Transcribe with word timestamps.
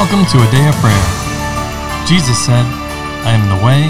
Welcome 0.00 0.24
to 0.30 0.38
a 0.38 0.50
day 0.50 0.66
of 0.66 0.74
prayer. 0.76 2.06
Jesus 2.06 2.42
said, 2.42 2.64
I 3.28 3.32
am 3.36 3.44
the 3.52 3.60
way, 3.62 3.84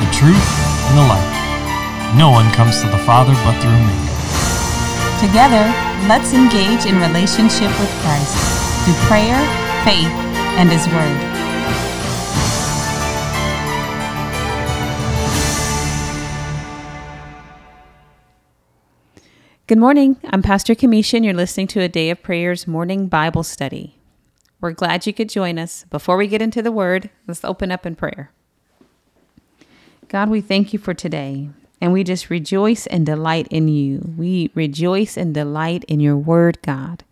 the 0.00 0.10
truth, 0.10 0.48
and 0.88 0.96
the 0.96 1.04
life. 1.04 2.16
No 2.16 2.30
one 2.30 2.50
comes 2.54 2.80
to 2.80 2.88
the 2.88 2.96
Father 3.04 3.34
but 3.44 3.52
through 3.60 3.76
me. 3.76 3.92
Together, 5.20 5.68
let's 6.08 6.32
engage 6.32 6.86
in 6.86 6.98
relationship 6.98 7.68
with 7.78 7.90
Christ 8.00 8.32
through 8.86 8.94
prayer, 9.06 9.36
faith, 9.84 10.08
and 10.56 10.70
His 10.72 10.88
Word. 10.88 11.20
Good 19.66 19.78
morning. 19.78 20.16
I'm 20.24 20.40
Pastor 20.40 20.74
Kamisha, 20.74 21.16
and 21.16 21.24
you're 21.26 21.34
listening 21.34 21.66
to 21.66 21.80
a 21.80 21.88
Day 21.88 22.08
of 22.08 22.22
Prayers 22.22 22.66
morning 22.66 23.08
Bible 23.08 23.42
study. 23.42 23.98
We're 24.64 24.72
glad 24.72 25.06
you 25.06 25.12
could 25.12 25.28
join 25.28 25.58
us. 25.58 25.84
Before 25.90 26.16
we 26.16 26.26
get 26.26 26.40
into 26.40 26.62
the 26.62 26.72
Word, 26.72 27.10
let's 27.26 27.44
open 27.44 27.70
up 27.70 27.84
in 27.84 27.94
prayer. 27.96 28.30
God, 30.08 30.30
we 30.30 30.40
thank 30.40 30.72
you 30.72 30.78
for 30.78 30.94
today. 30.94 31.50
And 31.82 31.92
we 31.92 32.02
just 32.02 32.30
rejoice 32.30 32.86
and 32.86 33.04
delight 33.04 33.46
in 33.50 33.68
you. 33.68 34.14
We 34.16 34.50
rejoice 34.54 35.18
and 35.18 35.34
delight 35.34 35.84
in 35.84 36.00
your 36.00 36.16
word, 36.16 36.62
God. 36.62 37.04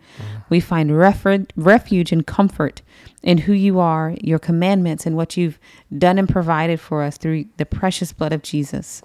We 0.48 0.60
find 0.60 0.96
refuge 0.96 2.10
and 2.10 2.26
comfort 2.26 2.80
in 3.22 3.36
who 3.36 3.52
you 3.52 3.78
are, 3.78 4.16
your 4.22 4.38
commandments, 4.38 5.04
and 5.04 5.14
what 5.14 5.36
you've 5.36 5.58
done 5.98 6.18
and 6.18 6.30
provided 6.30 6.80
for 6.80 7.02
us 7.02 7.18
through 7.18 7.44
the 7.58 7.66
precious 7.66 8.14
blood 8.14 8.32
of 8.32 8.42
Jesus. 8.42 9.02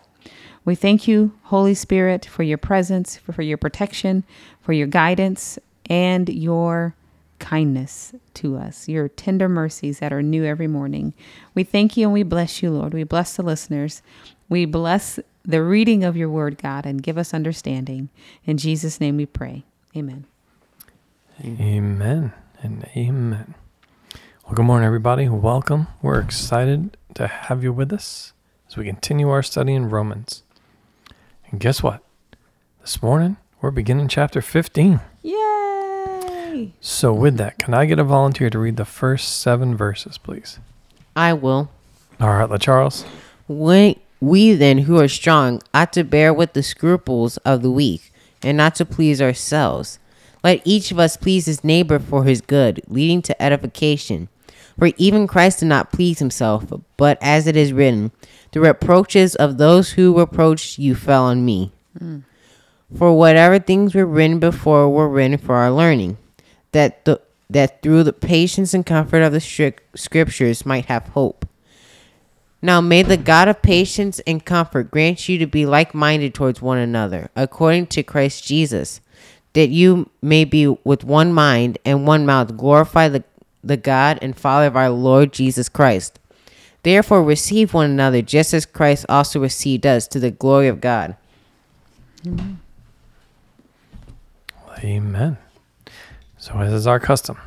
We 0.64 0.74
thank 0.74 1.06
you, 1.06 1.34
Holy 1.44 1.74
Spirit, 1.74 2.26
for 2.26 2.44
your 2.44 2.58
presence, 2.58 3.18
for 3.18 3.42
your 3.42 3.58
protection, 3.58 4.24
for 4.62 4.72
your 4.72 4.88
guidance, 4.88 5.60
and 5.90 6.30
your 6.30 6.96
kindness 7.40 8.14
to 8.36 8.58
us, 8.58 8.88
your 8.88 9.08
tender 9.08 9.50
mercies 9.50 10.00
that 10.00 10.14
are 10.14 10.24
new 10.24 10.44
every 10.44 10.68
morning. 10.68 11.14
We 11.54 11.64
thank 11.64 11.98
you 11.98 12.06
and 12.06 12.14
we 12.14 12.24
bless 12.24 12.62
you, 12.62 12.72
Lord. 12.72 12.94
We 12.94 13.04
bless 13.04 13.36
the 13.36 13.44
listeners. 13.44 14.02
We 14.50 14.66
bless 14.66 15.20
the 15.44 15.64
reading 15.64 16.04
of 16.04 16.18
your 16.18 16.30
word, 16.30 16.58
God, 16.62 16.86
and 16.86 17.02
give 17.02 17.18
us 17.18 17.34
understanding. 17.34 18.10
In 18.46 18.58
Jesus' 18.58 19.00
name 19.00 19.18
we 19.18 19.26
pray. 19.26 19.64
Amen. 19.96 20.26
Amen 21.44 22.34
and 22.62 22.88
amen. 22.96 23.56
Well, 24.46 24.56
good 24.56 24.66
morning, 24.66 24.86
everybody. 24.86 25.30
Welcome. 25.30 25.88
We're 26.02 26.20
excited 26.20 26.98
to 27.16 27.28
have 27.28 27.64
you 27.64 27.72
with 27.72 27.94
us 27.94 28.34
as 28.68 28.78
we 28.78 28.86
continue 28.86 29.30
our 29.30 29.44
study 29.44 29.74
in 29.74 29.90
Romans. 29.90 30.44
And 31.50 31.60
guess 31.60 31.84
what? 31.84 32.02
This 32.82 33.02
morning, 33.02 33.38
we're 33.62 33.72
beginning 33.72 34.08
chapter 34.08 34.42
15. 34.42 35.00
Yay! 36.58 36.74
So, 36.82 37.14
with 37.14 37.38
that, 37.38 37.60
can 37.60 37.74
I 37.74 37.86
get 37.86 38.00
a 38.00 38.04
volunteer 38.04 38.50
to 38.50 38.60
read 38.60 38.78
the 38.78 38.86
first 38.86 39.40
seven 39.40 39.76
verses, 39.76 40.18
please? 40.18 40.60
I 41.16 41.34
will. 41.34 41.70
All 42.20 42.30
right, 42.30 42.50
La 42.50 42.58
Charles. 42.58 43.06
We, 43.48 43.98
we 44.20 44.54
then, 44.54 44.80
who 44.80 45.00
are 45.00 45.08
strong, 45.08 45.62
ought 45.74 45.94
to 45.94 46.04
bear 46.04 46.34
with 46.34 46.54
the 46.54 46.64
scruples 46.64 47.38
of 47.38 47.62
the 47.62 47.72
weak, 47.72 48.12
and 48.42 48.58
not 48.58 48.76
to 48.76 48.86
please 48.86 49.22
ourselves. 49.22 50.00
Let 50.44 50.62
each 50.66 50.92
of 50.92 51.00
us 51.00 51.18
please 51.18 51.46
his 51.46 51.64
neighbor 51.64 52.00
for 52.00 52.24
his 52.24 52.42
good, 52.42 52.82
leading 52.88 53.22
to 53.24 53.42
edification. 53.42 54.30
For 54.78 54.92
even 54.98 55.28
Christ 55.28 55.60
did 55.60 55.66
not 55.66 55.92
please 55.92 56.20
himself, 56.20 56.66
but 56.98 57.18
as 57.22 57.48
it 57.48 57.56
is 57.56 57.74
written, 57.74 58.12
the 58.52 58.60
reproaches 58.60 59.36
of 59.36 59.58
those 59.58 59.92
who 59.92 60.18
reproached 60.18 60.78
you 60.78 60.96
fell 60.96 61.24
on 61.24 61.44
me. 61.44 61.72
Hmm. 61.98 62.20
For 62.96 63.18
whatever 63.18 63.60
things 63.60 63.94
were 63.94 64.06
written 64.06 64.40
before 64.40 64.90
were 64.90 65.10
written 65.10 65.38
for 65.38 65.56
our 65.56 65.72
learning, 65.72 66.18
that 66.72 67.06
the 67.06 67.22
that 67.50 67.82
through 67.82 68.04
the 68.04 68.14
patience 68.14 68.74
and 68.74 68.86
comfort 68.86 69.22
of 69.22 69.32
the 69.32 69.40
strict 69.40 69.98
scriptures 69.98 70.66
might 70.66 70.86
have 70.86 71.08
hope. 71.10 71.46
Now 72.62 72.82
may 72.82 73.04
the 73.04 73.18
God 73.18 73.48
of 73.48 73.62
patience 73.62 74.20
and 74.28 74.44
comfort 74.44 74.92
grant 74.92 75.30
you 75.30 75.38
to 75.38 75.48
be 75.48 75.66
like 75.66 75.94
minded 75.94 76.34
towards 76.34 76.62
one 76.62 76.78
another, 76.78 77.30
according 77.36 77.88
to 77.88 78.04
Christ 78.04 78.44
Jesus, 78.44 79.00
that 79.54 79.70
you 79.70 80.10
may 80.22 80.44
be 80.44 80.68
with 80.68 81.04
one 81.04 81.32
mind 81.32 81.78
and 81.86 82.06
one 82.06 82.26
mouth 82.26 82.58
glorify 82.58 83.08
the, 83.08 83.24
the 83.64 83.78
God 83.78 84.20
and 84.22 84.36
Father 84.36 84.68
of 84.68 84.76
our 84.76 84.90
Lord 84.90 85.32
Jesus 85.32 85.70
Christ. 85.70 86.20
Therefore 86.84 87.24
receive 87.24 87.74
one 87.74 87.90
another 87.90 88.22
just 88.22 88.54
as 88.54 88.66
Christ 88.66 89.06
also 89.08 89.40
received 89.40 89.86
us 89.86 90.08
to 90.08 90.20
the 90.20 90.32
glory 90.32 90.68
of 90.68 90.82
God. 90.82 91.16
Amen. 94.84 95.38
So, 96.48 96.60
as 96.60 96.72
is 96.72 96.88
our 96.88 97.02
custom, 97.02 97.38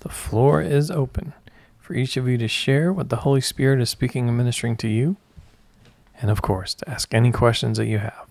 the 0.00 0.10
floor 0.10 0.60
is 0.60 0.90
open 0.90 1.32
for 1.78 1.94
each 1.94 2.18
of 2.18 2.28
you 2.28 2.36
to 2.36 2.46
share 2.46 2.92
what 2.92 3.08
the 3.08 3.16
Holy 3.16 3.40
Spirit 3.40 3.80
is 3.80 3.88
speaking 3.88 4.28
and 4.28 4.36
ministering 4.36 4.76
to 4.76 4.86
you, 4.86 5.16
and 6.20 6.30
of 6.30 6.42
course, 6.42 6.74
to 6.74 6.90
ask 6.90 7.14
any 7.14 7.32
questions 7.32 7.78
that 7.78 7.86
you 7.86 7.96
have. 7.96 8.26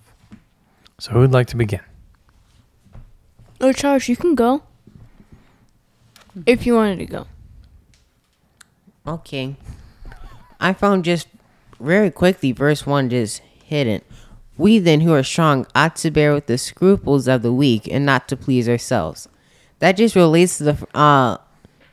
So, 1.00 1.14
who 1.14 1.20
would 1.22 1.32
like 1.32 1.48
to 1.48 1.56
begin? 1.56 1.80
Oh, 3.60 3.72
Charles, 3.72 4.08
you 4.08 4.16
can 4.16 4.36
go. 4.36 4.62
If 6.46 6.68
you 6.68 6.76
wanted 6.76 7.00
to 7.00 7.08
go. 7.08 7.26
Okay. 9.08 9.56
I 10.60 10.74
found 10.74 11.06
just 11.06 11.28
very 11.80 12.12
quickly 12.12 12.52
verse 12.52 12.86
1 12.86 13.10
just 13.10 13.42
hidden. 13.64 14.04
We 14.58 14.78
then 14.78 15.02
who 15.02 15.12
are 15.12 15.24
strong 15.24 15.66
ought 15.74 15.96
to 15.96 16.12
bear 16.12 16.36
with 16.36 16.46
the 16.46 16.60
scruples 16.60 17.28
of 17.28 17.42
the 17.42 17.52
weak 17.52 17.88
and 17.88 18.06
not 18.06 18.28
to 18.28 18.38
please 18.38 18.70
ourselves. 18.70 19.28
That 19.86 19.98
just 19.98 20.16
relates 20.16 20.58
to 20.58 20.64
the 20.64 20.98
uh, 20.98 21.38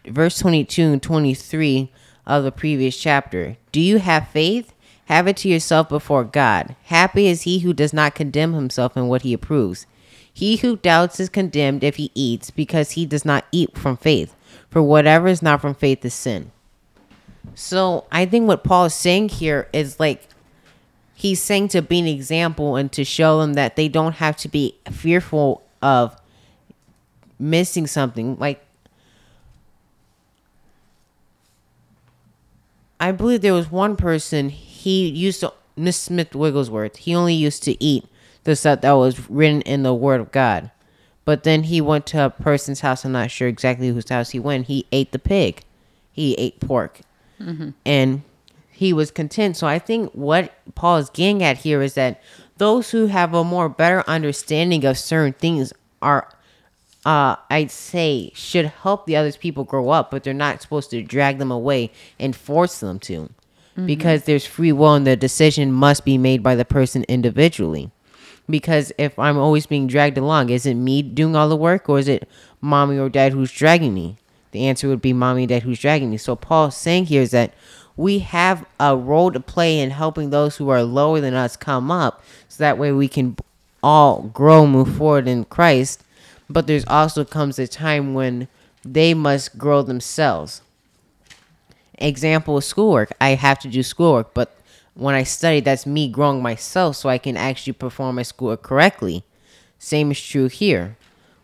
verse 0.07 0.39
22 0.39 0.83
and 0.83 1.03
23 1.03 1.93
of 2.27 2.43
the 2.43 2.51
previous 2.51 2.97
chapter. 2.97 3.59
Do 3.71 3.83
you 3.83 3.99
have 3.99 4.29
faith? 4.29 4.73
Have 5.05 5.29
it 5.29 5.37
to 5.37 5.51
yourself 5.51 5.91
before 5.91 6.25
God. 6.25 6.75
Happy 6.85 7.27
is 7.27 7.43
he 7.43 7.59
who 7.59 7.75
does 7.75 7.93
not 7.93 8.15
condemn 8.15 8.55
himself 8.55 8.97
in 8.97 9.09
what 9.09 9.21
he 9.21 9.35
approves. 9.35 9.85
He 10.33 10.57
who 10.57 10.79
doubts 10.79 11.21
is 11.21 11.29
condemned 11.29 11.85
if 11.85 11.97
he 11.97 12.11
eats, 12.15 12.51
because 12.51 12.93
he 12.93 13.05
does 13.05 13.27
not 13.27 13.45
eat 13.53 13.77
from 13.77 13.99
faith. 13.99 14.35
For 14.71 14.83
whatever 14.83 15.29
is 15.29 15.43
not 15.43 15.61
from 15.61 15.75
faith 15.75 16.03
is 16.03 16.15
sin. 16.15 16.51
So 17.55 18.07
I 18.11 18.25
think 18.25 18.49
what 18.49 18.65
Paul 18.65 18.87
is 18.87 18.95
saying 18.95 19.29
here 19.29 19.69
is 19.75 20.01
like 20.01 20.29
he's 21.15 21.43
saying 21.43 21.69
to 21.69 21.83
be 21.83 21.99
an 21.99 22.07
example 22.07 22.77
and 22.77 22.91
to 22.93 23.05
show 23.05 23.43
them 23.43 23.53
that 23.53 23.77
they 23.77 23.89
don't 23.89 24.15
have 24.15 24.39
to 24.39 24.49
be 24.49 24.79
fearful 24.91 25.63
of 25.83 26.17
missing 27.43 27.87
something. 27.87 28.37
Like 28.39 28.65
I 33.01 33.11
believe 33.13 33.41
there 33.41 33.53
was 33.53 33.71
one 33.71 33.97
person 33.97 34.49
he 34.49 35.09
used 35.09 35.41
to 35.41 35.53
Miss 35.77 35.97
Smith 35.97 36.35
Wigglesworth. 36.35 36.99
He 36.99 37.15
only 37.15 37.35
used 37.35 37.65
to 37.65 37.83
eat 37.83 38.07
the 38.45 38.55
stuff 38.55 38.81
that 38.83 38.93
was 38.93 39.29
written 39.29 39.61
in 39.63 39.83
the 39.83 39.95
Word 39.95 40.21
of 40.21 40.31
God. 40.31 40.71
But 41.25 41.43
then 41.43 41.65
he 41.65 41.81
went 41.81 42.07
to 42.07 42.27
a 42.27 42.31
person's 42.31 42.81
house. 42.81 43.05
I'm 43.05 43.13
not 43.13 43.31
sure 43.31 43.49
exactly 43.49 43.89
whose 43.89 44.09
house 44.09 44.31
he 44.31 44.39
went. 44.39 44.67
He 44.67 44.87
ate 44.93 45.13
the 45.13 45.19
pig. 45.19 45.63
He 46.13 46.35
ate 46.35 46.61
pork, 46.61 47.01
mm-hmm. 47.41 47.71
and 47.87 48.23
he 48.71 48.93
was 48.93 49.11
content. 49.11 49.57
So 49.57 49.67
I 49.67 49.79
think 49.79 50.13
what 50.13 50.53
Paul 50.75 50.99
is 50.99 51.09
getting 51.09 51.43
at 51.43 51.59
here 51.59 51.81
is 51.81 51.95
that 51.95 52.21
those 52.59 52.91
who 52.91 53.07
have 53.07 53.33
a 53.33 53.45
more 53.45 53.69
better 53.69 54.05
understanding 54.07 54.85
of 54.85 54.99
certain 54.99 55.33
things 55.33 55.73
are, 56.03 56.29
uh, 57.05 57.37
I'd 57.51 57.71
say, 57.71 58.31
should 58.35 58.67
help 58.67 59.07
the 59.07 59.17
others 59.17 59.37
people 59.37 59.65
grow 59.65 59.91
up, 59.91 60.11
but 60.11 60.23
they're 60.23 60.35
not 60.35 60.63
supposed 60.63 60.91
to 60.91 61.03
drag 61.03 61.39
them 61.39 61.51
away 61.51 61.91
and 62.19 62.35
force 62.37 62.79
them 62.81 62.99
to, 63.01 63.31
because 63.87 64.25
there's 64.25 64.47
free 64.47 64.71
will 64.73 64.95
and 64.95 65.07
the 65.07 65.17
decision 65.17 65.73
must 65.73 66.05
be 66.05 66.19
made 66.19 66.43
by 66.43 66.55
the 66.55 66.65
person 66.65 67.05
individually. 67.09 67.91
Because 68.49 68.93
if 68.99 69.19
I'm 69.19 69.39
always 69.39 69.67
being 69.67 69.87
dragged 69.87 70.19
along, 70.19 70.51
is 70.51 70.67
it 70.67 70.75
me 70.75 71.01
doing 71.03 71.35
all 71.35 71.49
the 71.49 71.57
work 71.57 71.89
or 71.89 71.99
is 71.99 72.09
it 72.09 72.29
mommy 72.61 72.99
or 72.99 73.09
dad 73.09 73.33
who's 73.33 73.51
dragging 73.51 73.95
me? 73.95 74.17
The 74.51 74.67
answer 74.67 74.89
would 74.89 75.01
be 75.01 75.13
mommy 75.13 75.45
and 75.45 75.49
dad 75.49 75.63
who's 75.63 75.81
dragging 75.81 76.11
me. 76.11 76.19
So 76.19 76.37
Paul's 76.37 76.77
saying 76.77 77.07
here 77.07 77.23
is 77.23 77.31
that 77.31 77.55
we 77.97 78.19
have 78.21 78.67
a 78.79 78.97
role 78.97 79.31
to 79.33 79.41
play 79.41 79.79
in 79.79 79.91
helping 79.91 80.31
those 80.31 80.57
who 80.57 80.69
are 80.69 80.83
lower 80.83 81.21
than 81.21 81.35
us 81.35 81.57
come 81.57 81.91
up 81.91 82.23
so 82.49 82.63
that 82.63 82.79
way 82.79 82.93
we 82.93 83.09
can 83.09 83.37
all 83.83 84.23
grow, 84.35 84.67
move 84.67 84.97
forward 84.97 85.27
in 85.29 85.45
Christ. 85.45 86.03
But 86.53 86.67
there's 86.67 86.85
also 86.87 87.25
comes 87.25 87.59
a 87.59 87.67
time 87.67 88.13
when 88.13 88.49
they 88.85 89.15
must 89.15 89.57
grow 89.57 89.83
themselves. 89.83 90.61
Example 91.95 92.59
of 92.59 92.65
schoolwork. 92.65 93.13
I 93.21 93.31
have 93.31 93.59
to 93.61 93.69
do 93.69 93.83
schoolwork, 93.83 94.35
but 94.35 94.59
when 94.95 95.15
I 95.15 95.23
study, 95.23 95.61
that's 95.61 95.87
me 95.87 96.11
growing 96.11 96.43
myself 96.43 96.97
so 96.97 97.09
I 97.09 97.19
can 97.19 97.37
actually 97.37 97.73
perform 97.73 98.17
my 98.17 98.23
schoolwork 98.23 98.63
correctly. 98.63 99.25
Same 99.79 100.11
is 100.11 100.21
true 100.21 100.49
here. 100.49 100.97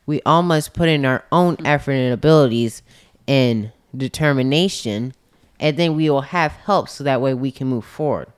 We 0.05 0.21
all 0.27 0.43
must 0.43 0.75
put 0.75 0.89
in 0.89 1.05
our 1.05 1.25
own 1.33 1.57
effort 1.65 1.93
and 1.93 2.13
abilities 2.13 2.83
and 3.27 3.73
determination, 3.97 5.15
and 5.59 5.77
then 5.77 5.97
we 5.97 6.11
will 6.11 6.23
have 6.23 6.53
help 6.53 6.89
so 6.89 7.05
that 7.05 7.21
way 7.21 7.35
we 7.35 7.51
can 7.51 7.67
move 7.67 7.85
forward. 7.85 8.29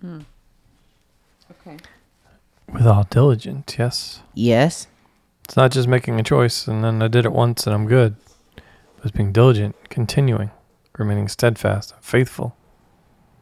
Hmm. 0.00 0.20
Okay. 1.50 1.76
With 2.72 2.86
all 2.86 3.04
diligence, 3.04 3.76
yes. 3.78 4.22
Yes? 4.34 4.86
It's 5.50 5.56
not 5.56 5.72
just 5.72 5.88
making 5.88 6.20
a 6.20 6.22
choice 6.22 6.68
and 6.68 6.84
then 6.84 7.02
I 7.02 7.08
did 7.08 7.24
it 7.24 7.32
once 7.32 7.66
and 7.66 7.74
I'm 7.74 7.88
good. 7.88 8.14
It's 9.02 9.10
being 9.10 9.32
diligent, 9.32 9.74
continuing, 9.90 10.52
remaining 10.96 11.26
steadfast 11.26 11.90
and 11.90 12.04
faithful 12.04 12.54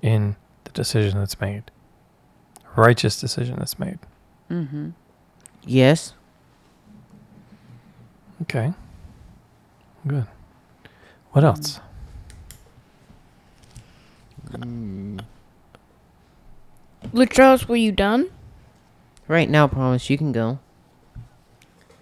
in 0.00 0.37
the 0.64 0.70
decision 0.70 1.19
that's 1.19 1.38
made, 1.38 1.64
righteous 2.76 3.20
decision 3.20 3.56
that's 3.58 3.78
made. 3.78 3.99
Mm-hmm. 4.50 4.93
Yes. 5.66 6.14
Okay. 8.40 8.72
Good. 10.06 10.26
What 11.32 11.44
else? 11.44 11.78
Charles, 17.28 17.69
were 17.69 17.76
you 17.76 17.93
done? 17.93 18.31
Right 19.26 19.50
now, 19.50 19.69
promise 19.69 20.08
you 20.08 20.16
can 20.16 20.32
go. 20.32 20.58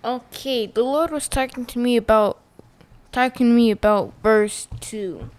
Okay, 0.06 0.69
the 0.69 0.85
Lord 0.85 1.11
was 1.11 1.26
talking 1.26 1.67
to 1.67 1.81
me 1.81 1.97
about 1.97 2.38
talking 3.11 3.49
to 3.49 3.53
me 3.53 3.73
about 3.73 4.12
verse 4.23 4.69
two. 4.79 5.31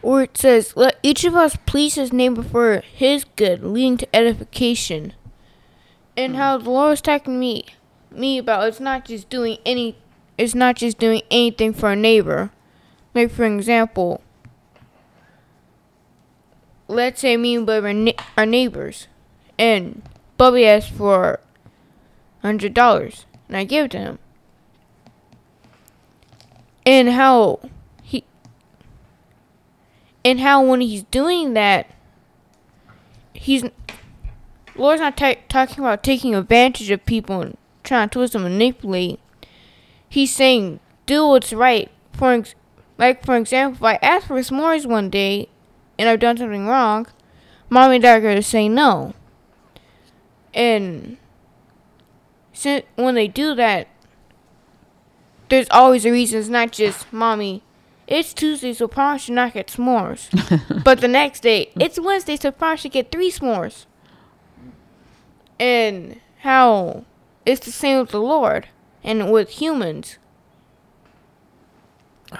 Where 0.00 0.24
it 0.24 0.36
says, 0.36 0.76
Let 0.76 0.98
each 1.04 1.22
of 1.22 1.36
us 1.36 1.56
please 1.66 1.94
his 1.94 2.12
neighbor 2.12 2.42
for 2.42 2.82
his 2.92 3.24
good, 3.36 3.62
leading 3.62 3.98
to 3.98 4.16
edification. 4.16 5.12
And 6.16 6.34
how 6.34 6.58
the 6.58 6.70
Lord 6.70 6.90
was 6.90 7.00
talking 7.00 7.34
to 7.34 7.38
me 7.38 7.66
me 8.10 8.38
about 8.38 8.66
it's 8.66 8.80
not 8.80 9.04
just 9.04 9.30
doing 9.30 9.58
any 9.64 9.96
it's 10.36 10.56
not 10.56 10.74
just 10.74 10.98
doing 10.98 11.22
anything 11.30 11.72
for 11.72 11.92
a 11.92 11.96
neighbor. 11.96 12.50
Like 13.14 13.30
for 13.30 13.44
example, 13.44 14.20
let's 16.88 17.20
say 17.20 17.36
me 17.36 17.54
and 17.54 17.66
Bubby 17.66 17.86
are, 17.86 17.92
ne- 17.92 18.16
are 18.36 18.46
neighbors, 18.46 19.06
and 19.58 20.02
Bubby 20.36 20.66
asks 20.66 20.90
for 20.90 21.40
hundred 22.42 22.74
dollars, 22.74 23.26
and 23.46 23.56
I 23.56 23.64
give 23.64 23.86
it 23.86 23.90
to 23.92 23.98
him. 23.98 24.18
And 26.84 27.10
how 27.10 27.60
he, 28.02 28.24
and 30.24 30.40
how 30.40 30.64
when 30.64 30.80
he's 30.80 31.02
doing 31.04 31.52
that, 31.54 31.86
he's 33.34 33.64
Lord's 34.74 35.00
not 35.00 35.16
ta- 35.16 35.34
talking 35.48 35.80
about 35.84 36.02
taking 36.02 36.34
advantage 36.34 36.90
of 36.90 37.04
people 37.04 37.42
and 37.42 37.56
trying 37.82 38.08
to 38.08 38.12
twist 38.14 38.34
and 38.34 38.44
manipulate. 38.44 39.20
He's 40.08 40.34
saying 40.34 40.80
do 41.04 41.26
what's 41.26 41.52
right. 41.52 41.90
For 42.12 42.32
ex- 42.32 42.54
like 42.96 43.24
for 43.24 43.36
example, 43.36 43.76
if 43.86 44.00
I 44.00 44.06
ask 44.06 44.28
for 44.28 44.36
s'mores 44.36 44.86
one 44.86 45.10
day 45.10 45.48
and 45.98 46.08
I've 46.08 46.20
done 46.20 46.36
something 46.36 46.66
wrong, 46.66 47.06
mommy 47.68 47.96
and 47.96 48.02
dad 48.02 48.18
are 48.18 48.20
gonna 48.20 48.42
say 48.42 48.68
no. 48.68 49.14
And 50.54 51.18
since 52.52 52.84
when 52.96 53.14
they 53.14 53.28
do 53.28 53.54
that, 53.54 53.88
there's 55.48 55.68
always 55.70 56.04
a 56.04 56.10
reason. 56.10 56.40
It's 56.40 56.48
not 56.48 56.72
just 56.72 57.12
mommy. 57.12 57.62
It's 58.06 58.32
Tuesday, 58.32 58.72
so 58.72 58.88
Papa 58.88 59.18
should 59.18 59.34
not 59.34 59.52
get 59.52 59.68
s'mores. 59.68 60.28
but 60.84 61.00
the 61.00 61.08
next 61.08 61.40
day, 61.40 61.70
it's 61.78 62.00
Wednesday, 62.00 62.36
so 62.36 62.50
Papa 62.50 62.78
should 62.78 62.92
get 62.92 63.12
three 63.12 63.30
s'mores. 63.30 63.84
And 65.60 66.20
how 66.38 67.04
it's 67.44 67.64
the 67.64 67.72
same 67.72 68.00
with 68.00 68.10
the 68.10 68.20
Lord 68.20 68.68
and 69.04 69.30
with 69.30 69.50
humans. 69.50 70.18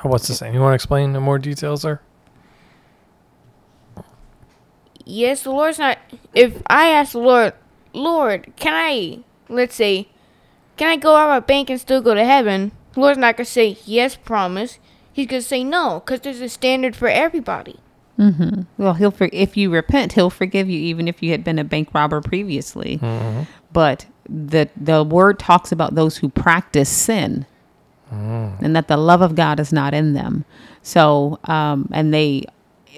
What's 0.03 0.29
the 0.29 0.35
same? 0.35 0.55
You 0.55 0.61
want 0.61 0.73
to 0.73 0.75
explain 0.75 1.15
in 1.15 1.23
more 1.23 1.39
details 1.39 1.83
there? 1.83 2.01
Yes, 5.09 5.43
the 5.43 5.51
Lord's 5.51 5.79
not. 5.79 5.99
If 6.35 6.63
I 6.69 6.89
ask 6.91 7.13
the 7.13 7.19
Lord, 7.19 7.55
Lord, 7.93 8.53
can 8.57 8.75
I, 8.75 9.21
let's 9.49 9.75
say, 9.75 10.09
can 10.77 10.89
I 10.89 10.97
go 10.97 11.17
out 11.17 11.29
of 11.29 11.31
my 11.31 11.41
bank 11.41 11.71
and 11.71 11.81
still 11.81 12.01
go 12.01 12.15
to 12.15 12.25
heaven? 12.25 12.73
The 12.93 13.01
Lord's 13.01 13.19
not 13.19 13.37
gonna 13.37 13.45
say 13.47 13.79
yes, 13.85 14.15
promise. 14.17 14.79
He's 15.13 15.27
gonna 15.27 15.43
say 15.43 15.65
no, 15.65 16.01
cause 16.01 16.21
there's 16.21 16.41
a 16.41 16.49
standard 16.49 16.95
for 16.95 17.09
everybody. 17.09 17.81
Mm-hmm. 18.19 18.63
Well, 18.77 18.95
he'll 18.95 19.11
for- 19.13 19.31
if 19.33 19.57
you 19.57 19.71
repent, 19.71 20.13
he'll 20.13 20.31
forgive 20.31 20.69
you, 20.69 20.79
even 20.81 21.07
if 21.09 21.23
you 21.23 21.31
had 21.31 21.45
been 21.45 21.59
a 21.59 21.65
bank 21.65 21.89
robber 21.95 22.21
previously. 22.21 22.99
But 23.73 24.07
the 24.29 24.69
the 24.77 25.03
word 25.05 25.39
talks 25.39 25.73
about 25.73 25.95
those 25.95 26.17
who 26.19 26.29
practice 26.29 26.89
sin, 26.89 27.47
and 28.11 28.75
that 28.77 28.89
the 28.89 28.97
love 28.97 29.23
of 29.23 29.35
God 29.35 29.61
is 29.61 29.73
not 29.73 29.95
in 29.95 30.15
them. 30.15 30.45
So, 30.83 31.39
um, 31.45 31.89
and 31.93 32.13
they 32.13 32.45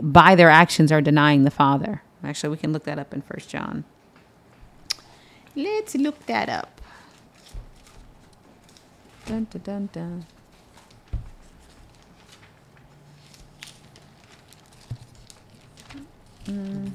by 0.02 0.34
their 0.34 0.50
actions 0.50 0.90
are 0.92 1.00
denying 1.00 1.44
the 1.44 1.50
Father. 1.50 2.02
Actually, 2.22 2.50
we 2.50 2.56
can 2.56 2.72
look 2.72 2.84
that 2.84 2.98
up 2.98 3.14
in 3.14 3.22
First 3.22 3.48
John. 3.48 3.84
Let's 5.56 5.94
look 5.94 6.26
that 6.26 6.48
up. 6.48 6.80
Dun, 9.26 9.46
dun, 9.50 9.62
dun, 9.62 9.88
dun. 9.92 10.26
Hmm. 16.46 16.88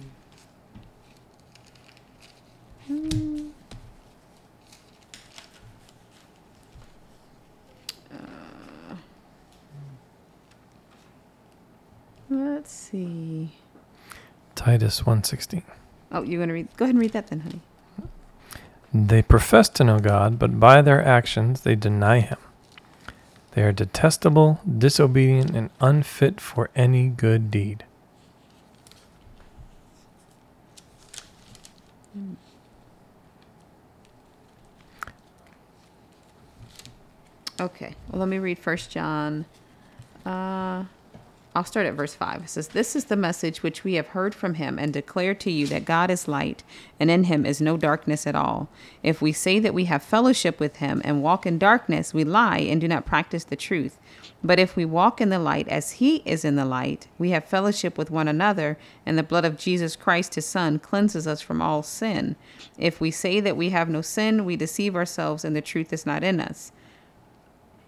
Hmm. 2.88 3.44
Let's 12.30 12.72
see. 12.72 13.51
Titus 14.56 15.01
1:16. 15.06 15.63
Oh, 16.12 16.24
you're 16.24 16.39
gonna 16.39 16.54
read? 16.54 16.68
Go 16.77 16.86
ahead 16.86 16.95
and 16.95 17.01
read 17.01 17.13
that 17.13 17.27
then, 17.27 17.42
honey. 17.42 17.62
They 18.94 19.22
profess 19.22 19.68
to 19.69 19.83
know 19.83 20.00
God, 20.00 20.39
but 20.39 20.60
by 20.60 20.81
their 20.81 21.04
actions 21.04 21.62
they 21.62 21.75
deny 21.75 22.22
him. 22.22 22.38
They 23.51 23.63
are 23.63 23.72
detestable, 23.72 24.60
disobedient, 24.66 25.51
and 25.51 25.69
unfit 25.80 26.42
for 26.42 26.69
any 26.75 27.10
good 27.10 27.51
deed. 27.51 27.83
Okay. 37.60 37.95
Well, 38.10 38.19
let 38.19 38.28
me 38.28 38.38
read 38.39 38.60
First 38.60 38.92
John. 38.92 39.45
Uh, 40.25 40.86
I'll 41.56 41.63
start 41.63 41.86
at 41.86 41.94
verse 41.94 42.13
5. 42.13 42.44
It 42.44 42.50
says, 42.50 42.68
This 42.68 42.98
is 42.98 43.06
the 43.06 43.16
message 43.16 43.63
which 43.63 43.86
we 43.86 43.94
have 43.94 44.07
heard 44.07 44.36
from 44.36 44.56
him 44.56 44.78
and 44.78 44.92
declare 44.92 45.33
to 45.35 45.50
you 45.50 45.68
that 45.68 45.85
God 45.85 46.12
is 46.12 46.28
light, 46.28 46.64
and 47.00 47.09
in 47.09 47.24
him 47.24 47.45
is 47.45 47.62
no 47.62 47.78
darkness 47.78 48.28
at 48.28 48.35
all. 48.35 48.68
If 49.02 49.21
we 49.21 49.31
say 49.31 49.59
that 49.59 49.74
we 49.74 49.85
have 49.85 50.04
fellowship 50.04 50.59
with 50.59 50.78
him 50.78 51.02
and 51.06 51.24
walk 51.24 51.45
in 51.45 51.57
darkness, 51.57 52.14
we 52.14 52.26
lie 52.26 52.57
and 52.57 52.81
do 52.81 52.90
not 52.90 53.06
practice 53.06 53.45
the 53.45 53.56
truth. 53.56 53.97
But 54.44 54.59
if 54.59 54.76
we 54.76 54.83
walk 54.83 55.21
in 55.21 55.30
the 55.30 55.40
light 55.40 55.69
as 55.69 55.94
he 55.94 56.18
is 56.26 56.44
in 56.44 56.57
the 56.57 56.66
light, 56.66 57.07
we 57.18 57.30
have 57.30 57.45
fellowship 57.45 57.97
with 57.97 58.12
one 58.12 58.28
another, 58.28 58.78
and 59.06 59.18
the 59.18 59.24
blood 59.24 59.45
of 59.45 59.57
Jesus 59.57 59.95
Christ, 59.95 60.35
his 60.35 60.45
son, 60.45 60.78
cleanses 60.78 61.26
us 61.26 61.40
from 61.40 61.62
all 61.62 61.83
sin. 61.83 62.35
If 62.78 63.00
we 63.00 63.12
say 63.12 63.40
that 63.40 63.56
we 63.56 63.69
have 63.69 63.88
no 63.88 64.02
sin, 64.02 64.44
we 64.44 64.57
deceive 64.57 64.94
ourselves, 64.94 65.45
and 65.45 65.56
the 65.56 65.62
truth 65.62 65.94
is 65.94 66.06
not 66.06 66.21
in 66.21 66.42
us. 66.42 66.74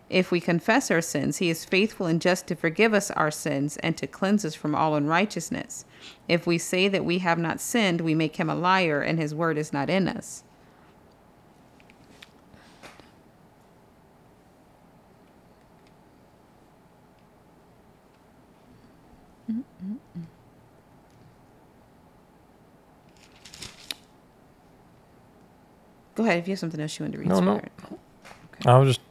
If 0.10 0.32
we 0.32 0.40
confess 0.40 0.90
our 0.90 1.02
sins, 1.02 1.38
he 1.38 1.50
is 1.50 1.66
faithful 1.66 2.06
and 2.06 2.22
just 2.22 2.48
to 2.48 2.56
forgive 2.56 2.94
us 2.94 3.12
our 3.12 3.32
sins 3.32 3.78
and 3.78 3.98
to 3.98 4.08
cleanse 4.08 4.46
us 4.46 4.56
from 4.56 4.74
all 4.74 4.96
unrighteousness. 4.96 5.84
If 6.30 6.48
we 6.48 6.58
say 6.58 6.88
that 6.88 7.04
we 7.04 7.20
have 7.20 7.38
not 7.38 7.60
sinned, 7.60 8.02
we 8.02 8.16
make 8.16 8.38
him 8.38 8.50
a 8.50 8.56
liar, 8.56 9.02
and 9.02 9.20
his 9.20 9.36
word 9.36 9.58
is 9.58 9.74
not 9.74 9.90
in 9.90 10.08
us. 10.08 10.44
Go 26.16 26.24
ahead 26.24 26.40
if 26.40 26.48
you 26.48 26.54
have 26.54 26.60
something 26.60 26.80
else 26.80 26.98
you 26.98 27.04
want 27.04 27.14
to 27.14 27.20
read. 27.20 27.28
No, 27.28 27.40
no. 27.40 27.60
sweetheart. 27.60 28.00
I 28.66 28.78
was 28.80 28.96
just 28.96 29.07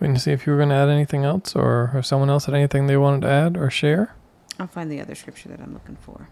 waiting 0.00 0.14
to 0.14 0.20
see 0.20 0.32
if 0.32 0.46
you 0.46 0.52
were 0.52 0.58
going 0.58 0.68
to 0.70 0.74
add 0.74 0.88
anything 0.88 1.24
else 1.24 1.54
or 1.56 1.92
if 1.94 2.06
someone 2.06 2.30
else 2.30 2.46
had 2.46 2.54
anything 2.54 2.86
they 2.86 2.96
wanted 2.96 3.22
to 3.22 3.28
add 3.28 3.56
or 3.56 3.70
share. 3.70 4.14
I'll 4.58 4.66
find 4.66 4.90
the 4.90 5.00
other 5.00 5.14
scripture 5.14 5.48
that 5.50 5.60
I'm 5.60 5.72
looking 5.72 5.96
for. 5.96 6.28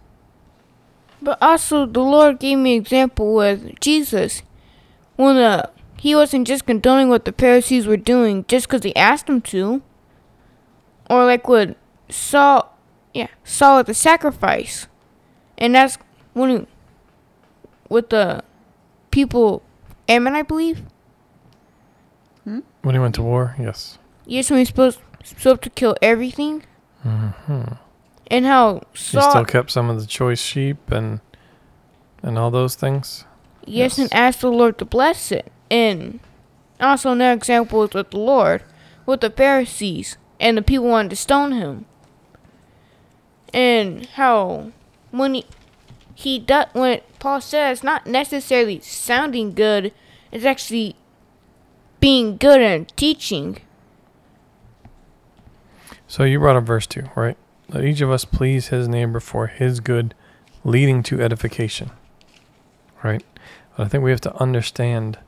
But 1.23 1.39
also, 1.41 1.87
the 1.87 2.01
Lord 2.01 2.39
gave 2.39 2.59
me 2.59 2.77
an 2.77 2.83
example 2.83 3.35
with 3.35 3.79
Jesus. 3.81 4.43
When 5.17 5.37
uh, 5.37 5.71
he 5.97 6.15
wasn't 6.15 6.47
just 6.47 6.67
condoning 6.67 7.09
what 7.09 7.25
the 7.25 7.33
Pharisees 7.33 7.87
were 7.87 7.97
doing 7.97 8.45
just 8.49 8.67
because 8.69 8.83
he 8.83 8.95
asked 8.95 9.27
them 9.27 9.41
to. 9.43 9.83
Or 11.09 11.25
like 11.25 11.49
with 11.49 11.77
Saul, 12.09 12.77
yeah, 13.15 13.29
Saul 13.45 13.79
at 13.79 13.87
the 13.87 13.95
sacrifice. 13.95 14.89
And 15.57 15.75
that's 15.75 15.99
when 16.35 16.51
he, 16.51 16.67
with 17.89 18.11
the 18.11 18.43
people, 19.11 19.63
Ammon, 20.09 20.35
I 20.35 20.43
believe. 20.43 20.83
When 22.87 22.95
he 22.95 23.00
went 23.00 23.16
to 23.16 23.23
war, 23.23 23.57
yes. 23.59 23.99
Yes, 24.26 24.49
when 24.49 24.61
he's 24.61 24.69
supposed, 24.69 25.00
supposed 25.25 25.62
to 25.62 25.71
kill 25.71 25.97
everything. 26.00 26.62
Mm-hmm. 27.05 27.73
And 28.28 28.47
how 28.47 28.83
He 28.93 28.99
still 29.19 29.45
kept 29.45 29.73
some 29.73 29.90
of 29.90 30.00
the 30.00 30.07
choice 30.07 30.40
sheep 30.40 30.93
and 30.93 31.19
and 32.23 32.38
all 32.38 32.52
those 32.52 32.76
things. 32.76 33.25
yes, 33.64 33.99
yes. 33.99 33.99
and 33.99 34.14
asked 34.14 34.40
the 34.40 34.52
Lord 34.52 34.78
to 34.78 34.85
bless 34.85 35.33
it. 35.33 35.50
And 35.69 36.21
also 36.78 37.11
another 37.11 37.33
example 37.33 37.83
is 37.83 37.93
with 37.93 38.12
the 38.12 38.19
Lord, 38.19 38.62
with 39.05 39.21
the 39.21 39.31
Pharisees 39.31 40.16
and 40.38 40.57
the 40.57 40.62
people 40.62 40.87
wanted 40.87 41.11
to 41.11 41.16
stone 41.16 41.50
him. 41.50 41.87
And 43.52 44.07
how 44.14 44.71
when 45.11 45.35
he 45.35 45.45
he 46.14 46.38
does 46.38 46.66
when 46.73 47.00
Paul 47.19 47.40
says 47.40 47.83
not 47.83 48.07
necessarily 48.07 48.78
sounding 48.78 49.55
good, 49.55 49.93
it's 50.31 50.45
actually 50.45 50.95
being 52.00 52.37
good 52.37 52.61
and 52.61 52.88
teaching. 52.97 53.59
So 56.07 56.25
you 56.25 56.38
brought 56.38 56.57
up 56.57 56.65
verse 56.65 56.87
2, 56.87 57.11
right? 57.17 57.37
Let 57.69 57.85
each 57.85 58.00
of 58.00 58.11
us 58.11 58.25
please 58.25 58.69
his 58.69 58.88
neighbor 58.88 59.21
for 59.21 59.49
his 59.49 59.81
good, 59.81 60.15
leading 60.65 61.03
to 61.05 61.21
edification. 61.21 61.91
Right? 63.03 63.25
But 63.76 63.87
I 63.87 63.88
think 63.88 64.05
we 64.05 64.11
have 64.11 64.21
to 64.23 64.35
understand 64.37 65.19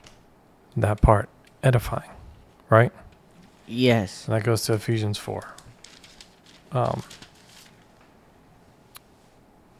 that 0.76 1.00
part 1.00 1.28
edifying, 1.62 2.10
right? 2.70 2.92
Yes. 3.66 4.26
And 4.26 4.34
that 4.34 4.44
goes 4.44 4.62
to 4.62 4.74
Ephesians 4.74 5.18
4. 5.18 5.44
Um, 6.72 7.02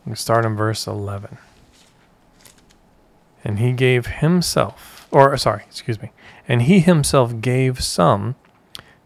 we 0.05 0.15
start 0.17 0.45
in 0.45 0.57
verse 0.57 0.87
11. 0.87 1.39
And 3.45 3.59
he 3.59 3.73
gave 3.73 4.07
himself, 4.07 5.07
or 5.11 5.37
sorry, 5.39 5.63
excuse 5.67 6.01
me, 6.03 6.11
and 6.49 6.63
he 6.63 6.81
himself 6.81 7.41
gave 7.43 7.85
some 7.85 8.35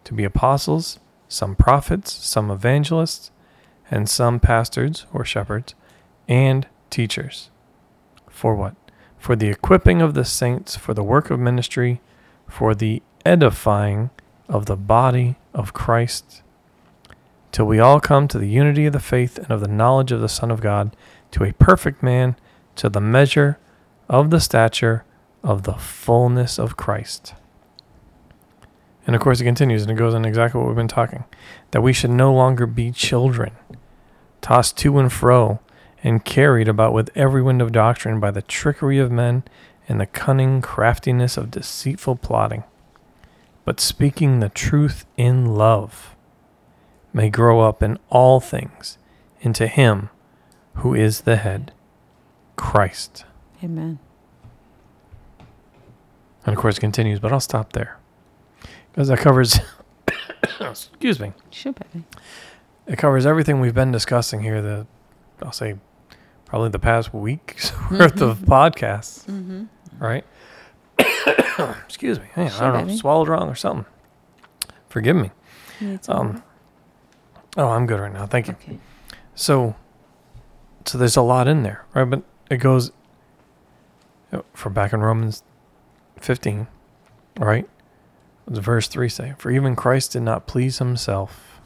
to 0.05 0.13
be 0.13 0.23
apostles, 0.23 0.99
some 1.27 1.55
prophets, 1.55 2.13
some 2.13 2.49
evangelists, 2.49 3.31
and 3.91 4.09
some 4.09 4.39
pastors 4.39 5.05
or 5.13 5.25
shepherds, 5.25 5.75
and 6.27 6.67
teachers. 6.89 7.49
For 8.29 8.55
what? 8.55 8.75
For 9.19 9.35
the 9.35 9.49
equipping 9.49 10.01
of 10.01 10.13
the 10.13 10.25
saints, 10.25 10.75
for 10.75 10.93
the 10.93 11.03
work 11.03 11.29
of 11.29 11.39
ministry, 11.39 12.01
for 12.47 12.73
the 12.73 13.01
edifying 13.25 14.09
of 14.47 14.65
the 14.65 14.77
body 14.77 15.35
of 15.53 15.73
Christ, 15.73 16.41
till 17.51 17.65
we 17.65 17.79
all 17.79 17.99
come 17.99 18.27
to 18.29 18.39
the 18.39 18.47
unity 18.47 18.85
of 18.85 18.93
the 18.93 18.99
faith 18.99 19.37
and 19.37 19.51
of 19.51 19.61
the 19.61 19.67
knowledge 19.67 20.11
of 20.11 20.21
the 20.21 20.29
Son 20.29 20.49
of 20.49 20.61
God, 20.61 20.95
to 21.31 21.43
a 21.43 21.53
perfect 21.53 22.01
man, 22.01 22.35
to 22.75 22.89
the 22.89 23.01
measure 23.01 23.59
of 24.09 24.29
the 24.29 24.39
stature 24.39 25.03
of 25.43 25.63
the 25.63 25.73
fullness 25.73 26.57
of 26.57 26.77
Christ. 26.77 27.33
And 29.05 29.15
of 29.15 29.21
course, 29.21 29.41
it 29.41 29.45
continues 29.45 29.81
and 29.81 29.91
it 29.91 29.95
goes 29.95 30.13
on 30.13 30.25
exactly 30.25 30.59
what 30.59 30.67
we've 30.67 30.75
been 30.75 30.87
talking 30.87 31.25
that 31.71 31.81
we 31.81 31.91
should 31.91 32.11
no 32.11 32.33
longer 32.33 32.65
be 32.65 32.91
children, 32.91 33.51
tossed 34.41 34.77
to 34.77 34.97
and 34.97 35.11
fro 35.11 35.59
and 36.03 36.25
carried 36.25 36.67
about 36.67 36.93
with 36.93 37.09
every 37.15 37.41
wind 37.41 37.61
of 37.61 37.71
doctrine 37.71 38.19
by 38.19 38.31
the 38.31 38.41
trickery 38.41 38.99
of 38.99 39.11
men 39.11 39.43
and 39.87 39.99
the 39.99 40.05
cunning 40.05 40.61
craftiness 40.61 41.37
of 41.37 41.51
deceitful 41.51 42.15
plotting, 42.17 42.63
but 43.65 43.79
speaking 43.79 44.39
the 44.39 44.49
truth 44.49 45.05
in 45.17 45.55
love, 45.55 46.15
may 47.11 47.29
grow 47.29 47.61
up 47.61 47.83
in 47.83 47.97
all 48.09 48.39
things 48.39 48.97
into 49.41 49.67
Him 49.67 50.09
who 50.75 50.93
is 50.93 51.21
the 51.21 51.37
head, 51.37 51.71
Christ. 52.55 53.25
Amen. 53.63 53.99
And 56.45 56.55
of 56.55 56.59
course, 56.61 56.77
it 56.77 56.81
continues, 56.81 57.19
but 57.19 57.31
I'll 57.31 57.39
stop 57.39 57.73
there 57.73 57.97
because 58.91 59.07
that 59.07 59.19
covers. 59.19 59.59
excuse 60.59 61.19
me. 61.19 61.33
Sure, 61.51 61.73
baby. 61.73 62.05
It 62.87 62.97
covers 62.97 63.25
everything 63.25 63.59
we've 63.61 63.73
been 63.73 63.91
discussing 63.91 64.41
here. 64.41 64.61
The 64.61 64.85
I'll 65.41 65.51
say 65.53 65.75
probably 66.45 66.69
the 66.69 66.79
past 66.79 67.13
week's 67.13 67.71
worth 67.91 68.21
of 68.21 68.39
podcasts, 68.39 69.25
Mm-hmm. 69.25 69.63
right? 70.03 70.25
excuse 71.85 72.19
me. 72.19 72.25
Hey, 72.35 72.47
I 72.47 72.59
don't 72.59 72.73
know, 72.73 72.85
baby. 72.85 72.97
swallowed 72.97 73.27
wrong 73.29 73.49
or 73.49 73.55
something. 73.55 73.85
Forgive 74.89 75.15
me. 75.15 75.31
Um. 76.07 76.43
Oh, 77.57 77.69
I'm 77.69 77.85
good 77.85 77.99
right 77.99 78.11
now. 78.13 78.25
Thank 78.25 78.47
you. 78.47 78.53
okay. 78.53 78.79
So, 79.35 79.75
so 80.85 80.97
there's 80.97 81.15
a 81.17 81.21
lot 81.21 81.47
in 81.47 81.63
there, 81.63 81.85
right? 81.93 82.03
But 82.05 82.23
it 82.49 82.57
goes 82.57 82.91
uh, 84.31 84.41
for 84.53 84.69
back 84.69 84.91
in 84.93 85.01
Romans 85.01 85.43
15, 86.19 86.67
right? 87.39 87.67
What 88.45 88.55
does 88.55 88.63
verse 88.63 88.87
3 88.87 89.09
say? 89.09 89.33
For 89.37 89.51
even 89.51 89.75
Christ 89.75 90.11
did 90.13 90.21
not 90.23 90.47
please 90.47 90.79
himself, 90.79 91.59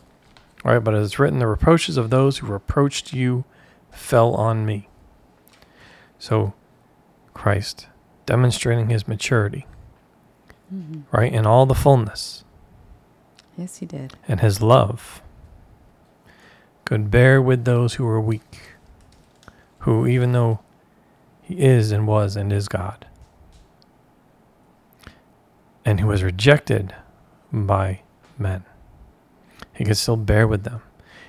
right? 0.63 0.79
But 0.79 0.93
as 0.95 1.07
it's 1.07 1.19
written, 1.19 1.39
the 1.39 1.47
reproaches 1.47 1.97
of 1.97 2.09
those 2.09 2.37
who 2.39 2.47
reproached 2.47 3.13
you 3.13 3.45
fell 3.91 4.33
on 4.35 4.65
me. 4.65 4.89
So, 6.19 6.53
Christ 7.33 7.87
demonstrating 8.25 8.89
his 8.89 9.07
maturity, 9.07 9.65
Mhm. 10.73 11.03
right? 11.11 11.31
In 11.33 11.45
all 11.45 11.65
the 11.65 11.75
fullness 11.75 12.43
Yes, 13.57 13.77
he 13.77 13.85
did. 13.85 14.15
and 14.27 14.39
his 14.41 14.61
love 14.61 15.21
could 16.85 17.09
bear 17.11 17.41
with 17.41 17.65
those 17.65 17.95
who 17.95 18.05
were 18.05 18.19
weak, 18.21 18.75
who, 19.79 20.05
even 20.07 20.31
though 20.31 20.59
he 21.41 21.59
is 21.59 21.91
and 21.91 22.07
was 22.07 22.35
and 22.35 22.51
is 22.51 22.67
God, 22.67 23.05
and 25.87 25.99
who 26.01 26.07
was 26.07 26.21
rejected 26.23 26.93
by 27.51 28.01
men, 28.37 28.63
he 29.73 29.83
could 29.85 29.97
still 29.97 30.17
bear 30.17 30.45
with 30.47 30.63
them. 30.63 30.81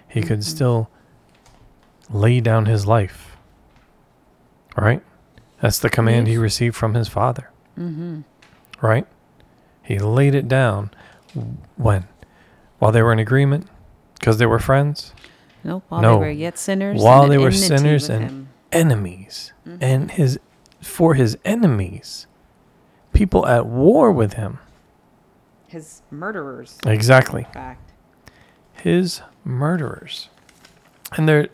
He 0.09 0.21
could 0.23 0.41
Mhm. 0.41 0.45
still 0.45 0.91
lay 2.11 2.41
down 2.41 2.67
his 2.67 2.87
life. 2.87 3.37
Right? 4.77 5.03
That's 5.61 5.79
the 5.79 5.91
command 5.91 6.29
he 6.29 6.37
received 6.39 6.77
from 6.77 6.95
his 6.95 7.09
father 7.09 7.51
Mm-hmm. 7.79 8.21
right? 8.81 9.07
He 9.83 9.99
laid 9.99 10.35
it 10.35 10.49
down 10.49 10.91
when? 11.77 12.05
While 12.79 12.93
they 12.93 13.03
were 13.03 13.13
in 13.13 13.19
agreement? 13.19 13.67
Because 14.19 14.39
they 14.39 14.47
were 14.47 14.59
friends? 14.59 15.13
Nope. 15.65 15.85
While 15.89 16.01
No. 16.03 16.13
they 16.15 16.19
were 16.27 16.31
yet 16.31 16.59
sinners. 16.59 17.01
While 17.03 17.27
they 17.29 17.39
were 17.39 17.51
sinners 17.53 18.09
and- 18.09 18.25
him. 18.25 18.49
Enemies. 18.71 19.53
Mhm. 19.67 19.79
And 19.81 20.11
his 20.13 20.39
for 20.81 21.15
his 21.15 21.37
enemies, 21.45 22.27
people 23.19 23.47
at 23.47 23.67
war 23.67 24.13
with 24.13 24.35
him. 24.35 24.59
his 25.67 26.03
murderers. 26.11 26.79
Exactly. 26.87 27.47
Fact, 27.53 27.93
His 28.75 29.21
murderers. 29.45 30.29
And 31.17 31.29
they're 31.29 31.49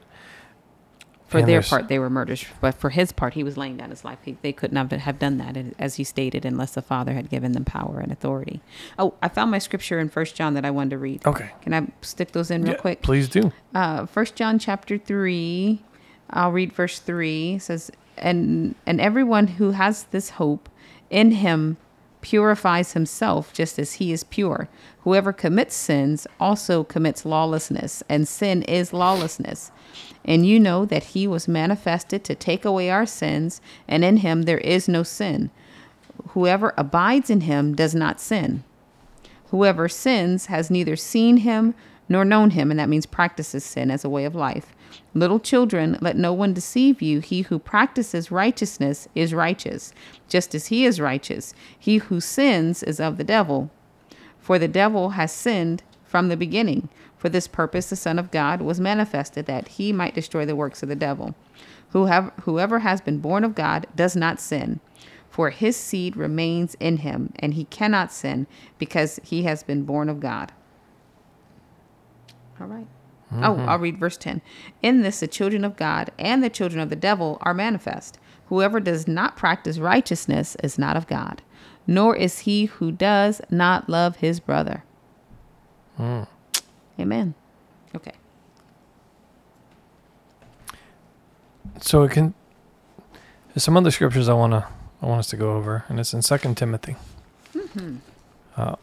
for 1.27 1.39
and 1.39 1.49
their 1.49 1.63
part, 1.63 1.89
they 1.89 1.99
were 1.99 2.11
murderers, 2.11 2.45
but 2.61 2.75
for 2.77 2.91
his 2.91 3.11
part, 3.11 3.35
he 3.35 3.43
was 3.43 3.57
laying 3.57 3.77
down 3.79 3.91
his 3.91 4.05
life. 4.05 4.19
He, 4.23 4.37
they 4.43 4.53
could 4.53 4.73
not 4.73 4.93
have 4.93 5.19
done 5.19 5.39
that, 5.39 5.57
as 5.81 5.97
he 5.97 6.05
stated, 6.05 6.45
unless 6.45 6.75
the 6.75 6.83
Father 6.83 7.15
had 7.15 7.29
given 7.29 7.53
them 7.53 7.65
power 7.65 7.99
and 7.99 8.13
authority. 8.13 8.61
Oh, 8.99 9.15
I 9.21 9.29
found 9.29 9.51
my 9.51 9.59
scripture 9.59 9.99
in 9.99 10.11
First 10.11 10.37
John 10.37 10.55
that 10.55 10.65
I 10.65 10.71
wanted 10.71 10.91
to 10.91 10.99
read. 10.99 11.27
Okay. 11.27 11.51
Can 11.63 11.75
I 11.75 11.89
stick 12.03 12.31
those 12.33 12.51
in 12.53 12.63
real 12.63 12.73
Yeah, 12.75 12.79
quick? 12.79 13.03
Please 13.03 13.29
do. 13.29 13.51
uh, 13.75 14.07
First 14.07 14.37
John 14.37 14.59
chapter 14.61 14.97
three, 14.97 15.83
I'll 16.31 16.53
read 16.53 16.73
verse 16.73 17.01
three. 17.01 17.59
Says, 17.59 17.91
"and 18.17 18.77
and 18.87 19.01
everyone 19.01 19.47
who 19.49 19.73
has 19.73 20.05
this 20.13 20.31
hope 20.31 20.69
in 21.15 21.31
him 21.31 21.77
purifies 22.21 22.95
himself, 22.95 23.53
just 23.53 23.79
as 23.79 23.95
he 23.95 24.13
is 24.13 24.25
pure. 24.25 24.69
Whoever 25.03 25.33
commits 25.33 25.77
sins 25.77 26.27
also 26.41 26.83
commits 26.83 27.25
lawlessness, 27.25 28.03
and 28.09 28.27
sin 28.27 28.63
is 28.63 28.93
lawlessness. 28.93 29.71
And 30.25 30.45
you 30.45 30.59
know 30.59 30.85
that 30.87 31.05
he 31.05 31.27
was 31.29 31.47
manifested 31.47 32.25
to 32.25 32.35
take 32.35 32.65
away 32.65 32.91
our 32.91 33.07
sins, 33.07 33.61
and 33.87 34.05
in 34.05 34.19
him 34.19 34.43
there 34.43 34.59
is 34.59 34.89
no 34.89 35.03
sin. 35.03 35.51
Whoever 36.29 36.75
abides 36.77 37.31
in 37.31 37.43
him 37.43 37.75
does 37.75 37.95
not 37.95 38.21
sin." 38.21 38.65
Whoever 39.51 39.89
sins 39.89 40.47
has 40.47 40.71
neither 40.71 40.97
seen 40.97 41.39
him 41.39 41.75
nor 42.09 42.25
known 42.25 42.51
him, 42.51 42.71
and 42.71 42.81
that 42.81 42.89
means 42.89 43.07
practices 43.07 43.63
sin 43.65 43.91
as 43.91 44.05
a 44.05 44.09
way 44.09 44.25
of 44.25 44.35
life. 44.35 44.75
Little 45.15 45.41
children, 45.41 45.99
let 46.01 46.17
no 46.17 46.33
one 46.33 46.53
deceive 46.53 47.01
you. 47.01 47.21
He 47.21 47.43
who 47.43 47.59
practices 47.59 48.31
righteousness 48.31 49.09
is 49.15 49.35
righteous, 49.35 49.93
just 50.29 50.55
as 50.55 50.67
he 50.67 50.85
is 50.85 51.01
righteous. 51.01 51.55
He 51.79 51.99
who 51.99 52.21
sins 52.21 52.83
is 52.83 53.01
of 53.01 53.17
the 53.17 53.25
devil, 53.25 53.71
for 54.39 54.59
the 54.59 54.69
devil 54.69 55.11
has 55.11 55.33
sinned 55.33 55.83
from 56.05 56.29
the 56.29 56.37
beginning. 56.37 56.89
For 57.17 57.29
this 57.29 57.49
purpose, 57.49 57.89
the 57.89 57.97
Son 57.97 58.19
of 58.19 58.31
God 58.31 58.61
was 58.61 58.81
manifested 58.81 59.47
that 59.47 59.69
he 59.69 59.93
might 59.93 60.15
destroy 60.15 60.45
the 60.45 60.57
works 60.57 60.83
of 60.83 60.89
the 60.89 60.97
devil. 60.97 61.35
Whoever, 61.91 62.33
whoever 62.43 62.81
has 62.81 63.01
been 63.01 63.19
born 63.19 63.45
of 63.45 63.55
God 63.55 63.87
does 63.97 64.15
not 64.15 64.41
sin, 64.41 64.81
for 65.31 65.51
his 65.51 65.77
seed 65.77 66.17
remains 66.17 66.77
in 66.81 66.99
him, 66.99 67.33
and 67.39 67.55
he 67.55 67.65
cannot 67.65 68.13
sin 68.13 68.47
because 68.79 69.21
he 69.23 69.45
has 69.45 69.63
been 69.63 69.85
born 69.85 70.09
of 70.09 70.21
God. 70.21 70.53
All 72.61 72.67
right. 72.67 72.87
Oh, 73.33 73.57
I'll 73.61 73.79
read 73.79 73.99
verse 73.99 74.17
10. 74.17 74.43
In 74.83 75.03
this, 75.03 75.21
the 75.21 75.27
children 75.27 75.65
of 75.65 75.77
God 75.77 76.11
and 76.19 76.43
the 76.45 76.51
children 76.51 76.81
of 76.81 76.89
the 76.91 76.97
devil 76.97 77.39
are 77.41 77.53
manifest. 77.55 78.19
Whoever 78.47 78.79
does 78.79 79.09
not 79.09 79.37
practice 79.37 79.79
righteousness 79.79 80.57
is 80.63 80.79
not 80.79 80.97
of 80.97 81.07
God, 81.09 81.43
nor 81.87 82.15
is 82.15 82.41
he 82.41 82.67
who 82.67 82.93
does 82.93 83.41
not 83.51 83.89
love 83.89 84.17
his 84.17 84.39
brother. 84.39 84.85
Amen. 87.01 87.35
Okay. 87.97 88.13
So 91.81 92.03
it 92.05 92.13
can 92.13 92.35
there's 93.49 93.65
some 93.65 93.77
other 93.77 93.91
scriptures 93.91 94.29
I 94.29 94.35
wanna 94.35 94.69
I 95.03 95.07
want 95.07 95.21
us 95.21 95.29
to 95.29 95.37
go 95.37 95.53
over, 95.55 95.85
and 95.89 95.99
it's 96.01 96.15
in 96.15 96.23
Second 96.23 96.57
Timothy. 96.57 96.97
Uh, 98.57 98.77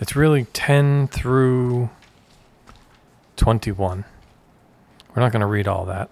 it's 0.00 0.14
really 0.16 0.44
10 0.52 1.08
through 1.08 1.90
21. 3.48 4.04
We're 5.16 5.22
not 5.22 5.32
going 5.32 5.40
to 5.40 5.46
read 5.46 5.66
all 5.66 5.86
that. 5.86 6.10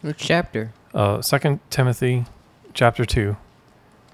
Which 0.00 0.16
chapter? 0.16 0.72
Uh, 0.94 1.20
2 1.20 1.60
Timothy 1.68 2.24
chapter 2.72 3.04
2, 3.04 3.36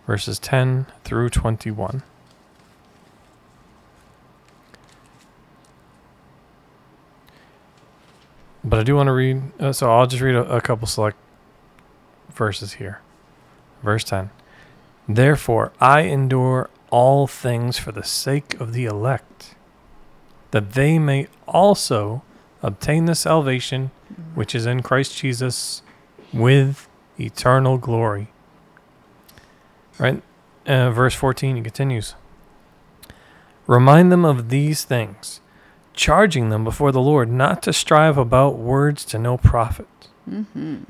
verses 0.08 0.40
10 0.40 0.87
through 1.04 1.30
21. 1.30 2.02
But 8.64 8.80
I 8.80 8.82
do 8.82 8.96
want 8.96 9.06
to 9.06 9.12
read, 9.12 9.42
uh, 9.61 9.72
so 9.72 9.92
I'll 9.92 10.08
just 10.08 10.20
read 10.20 10.34
a, 10.34 10.56
a 10.56 10.61
couple 10.61 10.88
select 10.88 11.16
verses 12.28 12.72
here. 12.72 13.02
Verse 13.84 14.02
10 14.02 14.30
Therefore, 15.08 15.72
I 15.80 16.00
endure 16.00 16.70
all 16.90 17.28
things 17.28 17.78
for 17.78 17.92
the 17.92 18.02
sake 18.02 18.58
of 18.61 18.72
the 18.72 18.87
elect, 18.87 19.54
that 20.50 20.72
they 20.72 20.99
may 20.99 21.28
also 21.46 22.22
obtain 22.62 23.07
the 23.07 23.14
salvation 23.14 23.90
which 24.35 24.54
is 24.54 24.66
in 24.66 24.83
Christ 24.83 25.16
Jesus 25.16 25.83
with 26.33 26.88
eternal 27.19 27.78
glory. 27.78 28.28
Right? 29.99 30.23
Uh, 30.66 30.90
verse 30.90 31.14
14, 31.14 31.57
he 31.57 31.62
continues 31.62 32.14
Remind 33.66 34.11
them 34.11 34.25
of 34.25 34.49
these 34.49 34.85
things, 34.85 35.40
charging 35.95 36.50
them 36.50 36.64
before 36.64 36.92
the 36.92 37.00
Lord 37.00 37.31
not 37.31 37.62
to 37.64 37.73
strive 37.73 38.19
about 38.19 38.59
words 38.59 39.04
to 39.07 39.19
no 39.19 39.37
profit, 39.37 39.88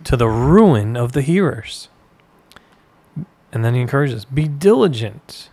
to 0.04 0.16
the 0.16 0.28
ruin 0.28 0.96
of 0.96 1.12
the 1.12 1.22
hearers. 1.22 1.88
And 3.52 3.64
then 3.64 3.74
he 3.74 3.80
encourages 3.80 4.24
Be 4.24 4.48
diligent 4.48 5.50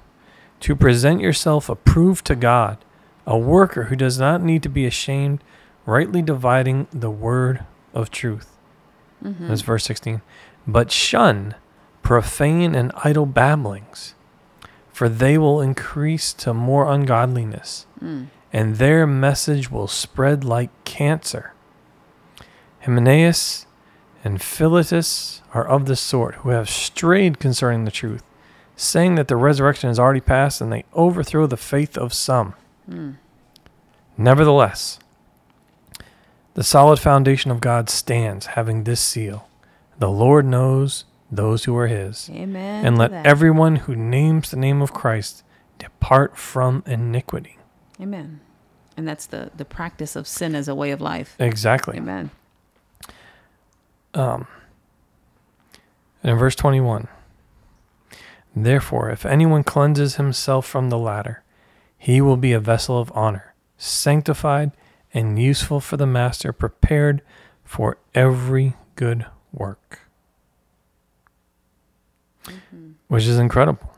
to 0.62 0.76
present 0.76 1.22
yourself 1.22 1.70
approved 1.70 2.26
to 2.26 2.36
God, 2.36 2.78
a 3.26 3.38
worker 3.38 3.86
who 3.86 3.96
does 3.96 4.20
not 4.20 4.42
need 4.42 4.64
to 4.64 4.70
be 4.70 4.86
ashamed, 4.86 5.44
rightly 5.86 6.22
dividing 6.22 6.88
the 6.92 7.12
word 7.12 7.66
of 7.94 8.12
truth. 8.12 8.58
Mm-hmm. 9.24 9.48
That's 9.48 9.62
verse 9.62 9.84
16. 9.86 10.22
But 10.68 10.92
shun 10.92 11.56
profane 12.04 12.76
and 12.76 12.92
idle 13.04 13.26
babblings, 13.26 14.16
for 14.92 15.10
they 15.10 15.38
will 15.38 15.62
increase 15.62 16.34
to 16.34 16.54
more 16.54 16.92
ungodliness, 16.92 17.86
mm. 18.02 18.28
and 18.52 18.78
their 18.78 19.06
message 19.06 19.70
will 19.70 19.88
spread 19.88 20.44
like 20.44 20.72
cancer. 20.86 21.54
Hymenaeus 22.82 23.66
and 24.24 24.42
Philetus 24.42 25.42
are 25.54 25.68
of 25.68 25.86
this 25.86 26.02
sort, 26.02 26.36
who 26.36 26.50
have 26.50 26.70
strayed 26.70 27.40
concerning 27.40 27.86
the 27.86 27.92
truth, 27.92 28.24
saying 28.76 29.16
that 29.16 29.28
the 29.28 29.36
resurrection 29.36 29.90
is 29.90 30.00
already 30.00 30.22
past, 30.22 30.62
and 30.62 30.72
they 30.72 30.86
overthrow 30.94 31.48
the 31.48 31.58
faith 31.58 31.98
of 31.98 32.14
some. 32.14 32.54
Mm. 32.90 33.18
Nevertheless, 34.18 35.00
the 36.60 36.64
solid 36.66 37.00
foundation 37.00 37.52
of 37.52 37.62
God 37.62 37.90
stands, 37.90 38.48
having 38.48 38.84
this 38.84 39.00
seal 39.00 39.48
The 39.98 40.10
Lord 40.10 40.46
knows 40.46 41.06
those 41.32 41.64
who 41.64 41.78
are 41.78 41.88
his. 41.88 42.30
Amen. 42.34 42.86
And 42.86 42.98
let 42.98 43.12
that. 43.12 43.26
everyone 43.26 43.78
who 43.78 43.96
names 43.96 44.52
the 44.52 44.58
name 44.58 44.82
of 44.82 44.92
Christ 44.92 45.46
depart 45.78 46.38
from 46.38 46.84
iniquity. 46.86 47.60
Amen. 48.02 48.42
And 48.98 49.08
that's 49.08 49.26
the 49.26 49.52
the 49.56 49.64
practice 49.64 50.18
of 50.18 50.28
sin 50.28 50.54
as 50.54 50.68
a 50.68 50.76
way 50.76 50.92
of 50.92 51.00
life. 51.00 51.38
Exactly. 51.40 51.96
Amen. 51.96 52.30
Um, 54.14 54.46
and 56.22 56.34
in 56.34 56.38
verse 56.38 56.56
21 56.56 57.08
Therefore, 58.54 59.10
if 59.12 59.26
anyone 59.26 59.64
cleanses 59.64 60.16
himself 60.16 60.66
from 60.66 60.90
the 60.90 60.98
latter, 60.98 61.42
he 61.98 62.20
will 62.20 62.36
be 62.36 62.52
a 62.52 62.60
vessel 62.60 63.00
of 63.00 63.14
honor, 63.16 63.54
sanctified 63.78 64.74
and 65.14 65.40
useful 65.40 65.80
for 65.80 65.98
the 65.98 66.06
master, 66.06 66.54
prepared 66.54 67.22
for 67.64 67.98
every 68.14 68.76
good 68.96 69.26
work. 69.52 70.02
Which 73.08 73.26
is 73.26 73.38
incredible. 73.40 73.92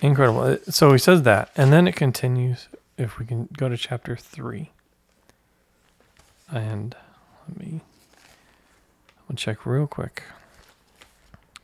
Incredible. 0.00 0.40
Uh, 0.40 0.56
So 0.68 0.92
he 0.92 0.98
says 0.98 1.22
that. 1.22 1.50
And 1.56 1.72
then 1.72 1.86
it 1.86 1.96
continues. 1.96 2.68
If 2.96 3.18
we 3.18 3.26
can 3.26 3.48
go 3.56 3.68
to 3.68 3.76
chapter 3.76 4.16
3. 4.16 4.70
And 6.52 6.96
let 7.48 7.58
me 7.58 7.80
I'll 9.28 9.36
check 9.36 9.64
real 9.64 9.86
quick. 9.86 10.24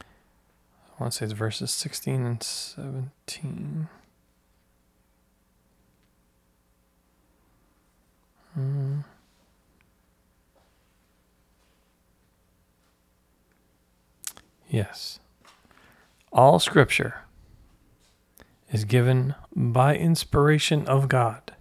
I 0.00 1.02
want 1.02 1.12
to 1.12 1.18
say 1.18 1.24
it's 1.24 1.32
verses 1.32 1.72
16 1.72 2.24
and 2.24 2.40
17. 2.42 3.88
Hmm. 8.56 9.00
Yes. 14.70 15.20
All 16.32 16.58
scripture 16.58 17.20
is 18.72 18.84
given 18.84 19.34
by 19.54 19.94
inspiration 19.94 20.86
of 20.86 21.08
God 21.08 21.52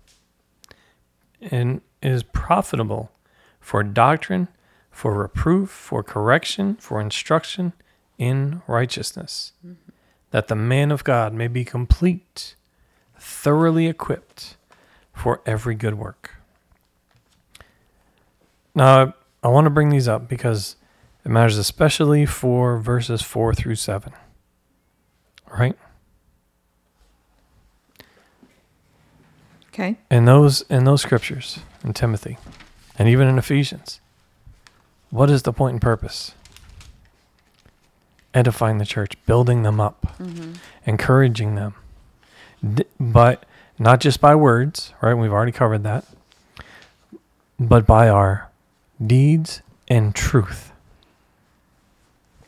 and 1.42 1.82
is 2.02 2.24
profitable 2.24 3.12
for 3.60 3.84
doctrine, 3.84 4.48
for 4.90 5.14
reproof, 5.14 5.70
for 5.70 6.02
correction, 6.02 6.76
for 6.78 7.02
instruction 7.02 7.74
in 8.18 8.62
righteousness, 8.68 9.52
that 10.32 10.48
the 10.48 10.56
man 10.56 10.92
of 10.92 11.04
God 11.04 11.34
may 11.34 11.48
be 11.48 11.66
complete, 11.66 12.56
thoroughly 13.20 13.88
equipped 13.88 14.56
for 15.14 15.42
every 15.46 15.76
good 15.76 15.96
work. 15.96 16.36
Now, 18.76 19.14
I 19.42 19.48
want 19.48 19.66
to 19.66 19.70
bring 19.70 19.90
these 19.90 20.08
up 20.08 20.28
because 20.28 20.76
it 21.24 21.30
matters 21.30 21.58
especially 21.58 22.26
for 22.26 22.78
verses 22.78 23.22
4 23.22 23.54
through 23.56 23.76
7. 23.76 24.14
Right? 25.58 25.78
Okay. 29.70 29.98
in 30.10 30.24
those 30.24 30.62
in 30.70 30.86
those 30.86 31.02
scriptures 31.02 31.60
in 31.84 31.92
Timothy 31.92 32.38
and 32.98 33.10
even 33.10 33.28
in 33.28 33.38
Ephesians 33.38 34.00
what 35.10 35.30
is 35.30 35.44
the 35.44 35.52
point 35.52 35.74
and 35.74 35.82
purpose 35.82 36.32
edifying 38.34 38.78
the 38.78 38.86
church 38.86 39.18
building 39.26 39.64
them 39.64 39.82
up 39.82 40.16
mm-hmm. 40.18 40.54
encouraging 40.86 41.56
them 41.56 41.76
D- 42.74 42.86
but 43.02 43.46
not 43.78 44.00
just 44.00 44.22
by 44.22 44.34
words 44.34 44.94
right 45.02 45.14
we've 45.14 45.34
already 45.34 45.52
covered 45.52 45.84
that 45.84 46.06
but 47.60 47.86
by 47.86 48.08
our 48.08 48.50
deeds 49.04 49.62
and 49.88 50.14
truth 50.16 50.72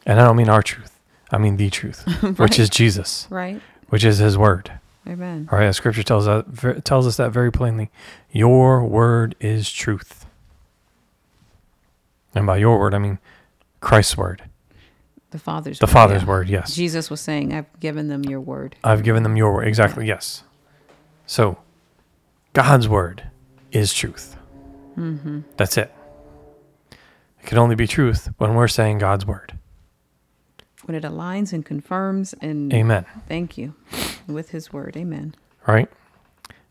and 0.06 0.20
I 0.20 0.26
don't 0.26 0.38
mean 0.38 0.50
our 0.50 0.62
truth 0.62 1.00
I 1.32 1.38
mean 1.38 1.58
the 1.58 1.70
truth 1.70 2.04
which 2.40 2.58
is 2.60 2.70
Jesus 2.70 3.28
Right. 3.30 3.62
which 3.90 4.04
is 4.04 4.18
his 4.20 4.38
word 4.38 4.72
Amen. 5.08 5.48
all 5.52 5.58
right, 5.60 5.74
Scripture 5.74 6.04
tells 6.04 6.28
us 6.28 6.44
tells 6.84 7.08
us 7.08 7.16
that 7.16 7.32
very 7.32 7.50
plainly. 7.50 7.90
Your 8.30 8.84
word 8.84 9.36
is 9.40 9.72
truth, 9.72 10.26
and 12.36 12.46
by 12.46 12.58
your 12.58 12.78
word, 12.78 12.94
I 12.94 12.98
mean 12.98 13.18
Christ's 13.80 14.18
word, 14.18 14.44
The 15.32 15.40
Father's 15.40 15.80
the 15.80 15.86
word, 15.86 15.92
Father's 15.94 16.22
yeah. 16.24 16.28
word. 16.28 16.50
Yes, 16.50 16.76
Jesus 16.76 17.10
was 17.10 17.22
saying, 17.22 17.54
I've 17.54 17.80
given 17.80 18.10
them 18.10 18.24
your 18.26 18.42
word. 18.42 18.76
I've 18.84 19.02
given 19.04 19.24
them 19.24 19.38
your 19.38 19.54
word. 19.54 19.68
Exactly. 19.70 20.06
Yes. 20.06 20.44
So, 21.26 21.58
God's 22.52 22.90
word 22.90 23.24
is 23.72 23.94
truth. 23.94 24.36
Mm-hmm. 24.98 25.42
That's 25.56 25.78
it. 25.78 25.94
It 27.42 27.46
can 27.46 27.58
only 27.58 27.76
be 27.76 27.88
truth 27.88 28.30
when 28.38 28.56
we're 28.56 28.68
saying 28.68 28.98
God's 29.00 29.26
word. 29.26 29.58
When 30.86 30.96
it 30.96 31.04
aligns 31.04 31.54
and 31.54 31.66
confirms 31.66 32.34
and 32.42 32.74
Amen. 32.74 33.06
thank 33.28 33.58
you 33.58 33.76
with 34.28 34.52
his 34.52 34.72
word. 34.72 34.96
Amen. 34.96 35.36
right? 35.66 35.90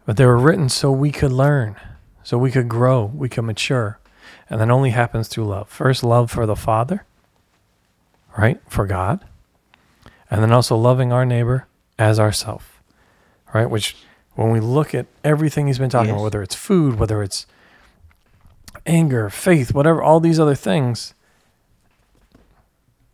But 0.04 0.16
they 0.16 0.24
were 0.24 0.38
written 0.38 0.68
so 0.68 0.90
we 0.92 1.10
could 1.10 1.32
learn, 1.32 1.76
so 2.22 2.38
we 2.38 2.50
could 2.50 2.68
grow, 2.68 3.04
we 3.04 3.28
could 3.28 3.42
mature. 3.42 3.98
And 4.48 4.60
that 4.60 4.70
only 4.70 4.90
happens 4.90 5.28
through 5.28 5.46
love. 5.46 5.68
First, 5.68 6.04
love 6.04 6.30
for 6.30 6.46
the 6.46 6.56
Father, 6.56 7.04
right? 8.38 8.60
For 8.68 8.86
God. 8.86 9.24
And 10.30 10.42
then 10.42 10.52
also 10.52 10.76
loving 10.76 11.12
our 11.12 11.24
neighbor 11.26 11.66
as 11.98 12.20
ourself, 12.20 12.80
right? 13.52 13.68
Which, 13.68 13.96
when 14.34 14.50
we 14.50 14.60
look 14.60 14.94
at 14.94 15.06
everything 15.24 15.66
he's 15.66 15.78
been 15.78 15.90
talking 15.90 16.10
about, 16.10 16.22
whether 16.22 16.42
it's 16.42 16.54
food, 16.54 16.98
whether 16.98 17.22
it's 17.22 17.46
anger, 18.86 19.28
faith, 19.30 19.74
whatever, 19.74 20.02
all 20.02 20.20
these 20.20 20.40
other 20.40 20.54
things, 20.54 21.14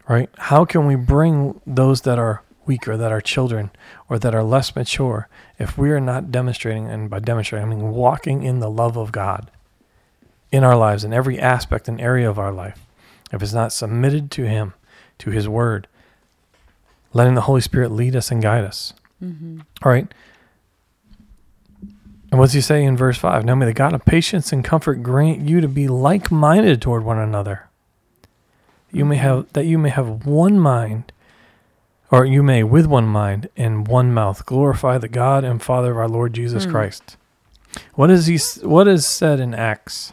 right? 0.08 0.30
How 0.36 0.64
can 0.64 0.86
we 0.86 0.94
bring 0.94 1.60
those 1.66 2.02
that 2.02 2.18
are 2.18 2.42
weaker, 2.66 2.96
that 2.96 3.10
are 3.12 3.20
children, 3.20 3.70
or 4.08 4.18
that 4.18 4.34
are 4.34 4.42
less 4.42 4.74
mature, 4.76 5.28
if 5.58 5.76
we 5.76 5.90
are 5.90 6.00
not 6.00 6.30
demonstrating, 6.30 6.88
and 6.88 7.10
by 7.10 7.18
demonstrating, 7.18 7.66
I 7.66 7.74
mean 7.74 7.90
walking 7.90 8.42
in 8.42 8.60
the 8.60 8.70
love 8.70 8.96
of 8.96 9.12
God 9.12 9.50
in 10.50 10.64
our 10.64 10.76
lives, 10.76 11.02
in 11.02 11.12
every 11.12 11.38
aspect 11.38 11.88
and 11.88 12.00
area 12.00 12.28
of 12.28 12.38
our 12.38 12.52
life, 12.52 12.84
if 13.32 13.42
it's 13.42 13.52
not 13.52 13.72
submitted 13.72 14.30
to 14.32 14.44
Him, 14.44 14.74
to 15.18 15.30
His 15.30 15.48
Word, 15.48 15.88
letting 17.12 17.34
the 17.34 17.42
Holy 17.42 17.60
Spirit 17.60 17.90
lead 17.90 18.14
us 18.14 18.30
and 18.30 18.42
guide 18.42 18.64
us. 18.64 18.92
All 19.82 19.92
right. 19.92 20.12
And 22.32 22.40
what's 22.40 22.54
he 22.54 22.60
say 22.62 22.82
in 22.82 22.96
verse 22.96 23.18
5? 23.18 23.44
Now 23.44 23.54
may 23.54 23.66
the 23.66 23.74
God 23.74 23.92
of 23.92 24.04
patience 24.06 24.52
and 24.52 24.64
comfort 24.64 25.02
grant 25.02 25.42
you 25.42 25.60
to 25.60 25.68
be 25.68 25.86
like 25.86 26.32
minded 26.32 26.80
toward 26.82 27.04
one 27.04 27.18
another. 27.18 27.68
You 28.90 29.04
may 29.04 29.16
have 29.16 29.52
that 29.52 29.66
you 29.66 29.76
may 29.78 29.90
have 29.90 30.26
one 30.26 30.58
mind, 30.58 31.12
or 32.10 32.24
you 32.24 32.42
may 32.42 32.62
with 32.64 32.86
one 32.86 33.06
mind 33.06 33.48
and 33.56 33.86
one 33.86 34.12
mouth 34.14 34.44
glorify 34.46 34.96
the 34.98 35.08
God 35.08 35.44
and 35.44 35.62
Father 35.62 35.92
of 35.92 35.98
our 35.98 36.08
Lord 36.08 36.32
Jesus 36.32 36.64
Hmm. 36.64 36.70
Christ. 36.70 37.16
What 37.94 38.10
is 38.10 38.26
he 38.26 38.38
what 38.66 38.88
is 38.88 39.06
said 39.06 39.38
in 39.38 39.52
Acts? 39.54 40.12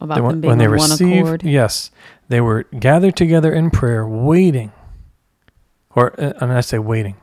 About 0.00 0.14
They 0.16 0.20
them 0.20 0.40
being 0.40 0.50
when 0.50 0.58
they 0.58 0.66
on 0.66 0.70
one 0.76 0.90
received 0.90 1.26
accord. 1.26 1.42
yes, 1.44 1.90
they 2.28 2.40
were 2.40 2.64
gathered 2.78 3.16
together 3.16 3.52
in 3.52 3.70
prayer 3.70 4.06
waiting 4.06 4.72
or 5.94 6.12
uh, 6.20 6.32
and 6.40 6.52
I 6.52 6.60
say 6.62 6.78
waiting. 6.78 7.16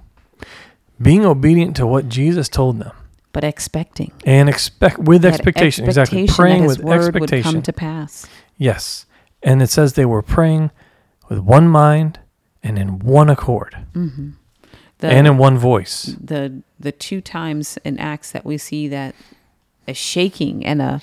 Being 1.01 1.25
obedient 1.25 1.75
to 1.77 1.88
what 1.88 2.09
Jesus 2.09 2.49
told 2.49 2.79
them. 2.79 2.91
but 3.31 3.43
expecting 3.43 4.12
And 4.25 4.49
expect 4.49 4.99
with 4.99 5.21
That 5.21 5.33
expectation, 5.35 5.85
exactly. 5.85 6.23
expectation 6.23 6.35
Praying 6.35 6.62
that 6.63 6.69
his 6.69 6.77
with 6.79 6.85
word 6.88 6.97
would 7.13 7.23
expectation. 7.23 7.51
come 7.53 7.62
to 7.62 7.73
pass. 7.73 8.27
yes. 8.57 9.05
And 9.41 9.62
it 9.62 9.69
says 9.69 9.93
they 9.93 10.05
were 10.05 10.21
praying 10.21 10.71
with 11.29 11.39
one 11.39 11.69
mind 11.69 12.19
and 12.62 12.77
in 12.77 12.99
one 12.99 13.29
accord 13.29 13.77
mm-hmm. 13.95 14.31
The, 14.97 15.07
and 15.07 15.27
in 15.27 15.38
one 15.38 15.57
voice. 15.57 16.13
the 16.19 16.62
the 16.77 16.91
two 16.91 17.21
times 17.21 17.77
in 17.85 17.97
Acts 17.99 18.31
that 18.31 18.43
we 18.43 18.57
see 18.57 18.89
that 18.89 19.15
a 19.88 19.93
shaking 19.93 20.65
and 20.65 20.81
a 20.81 20.99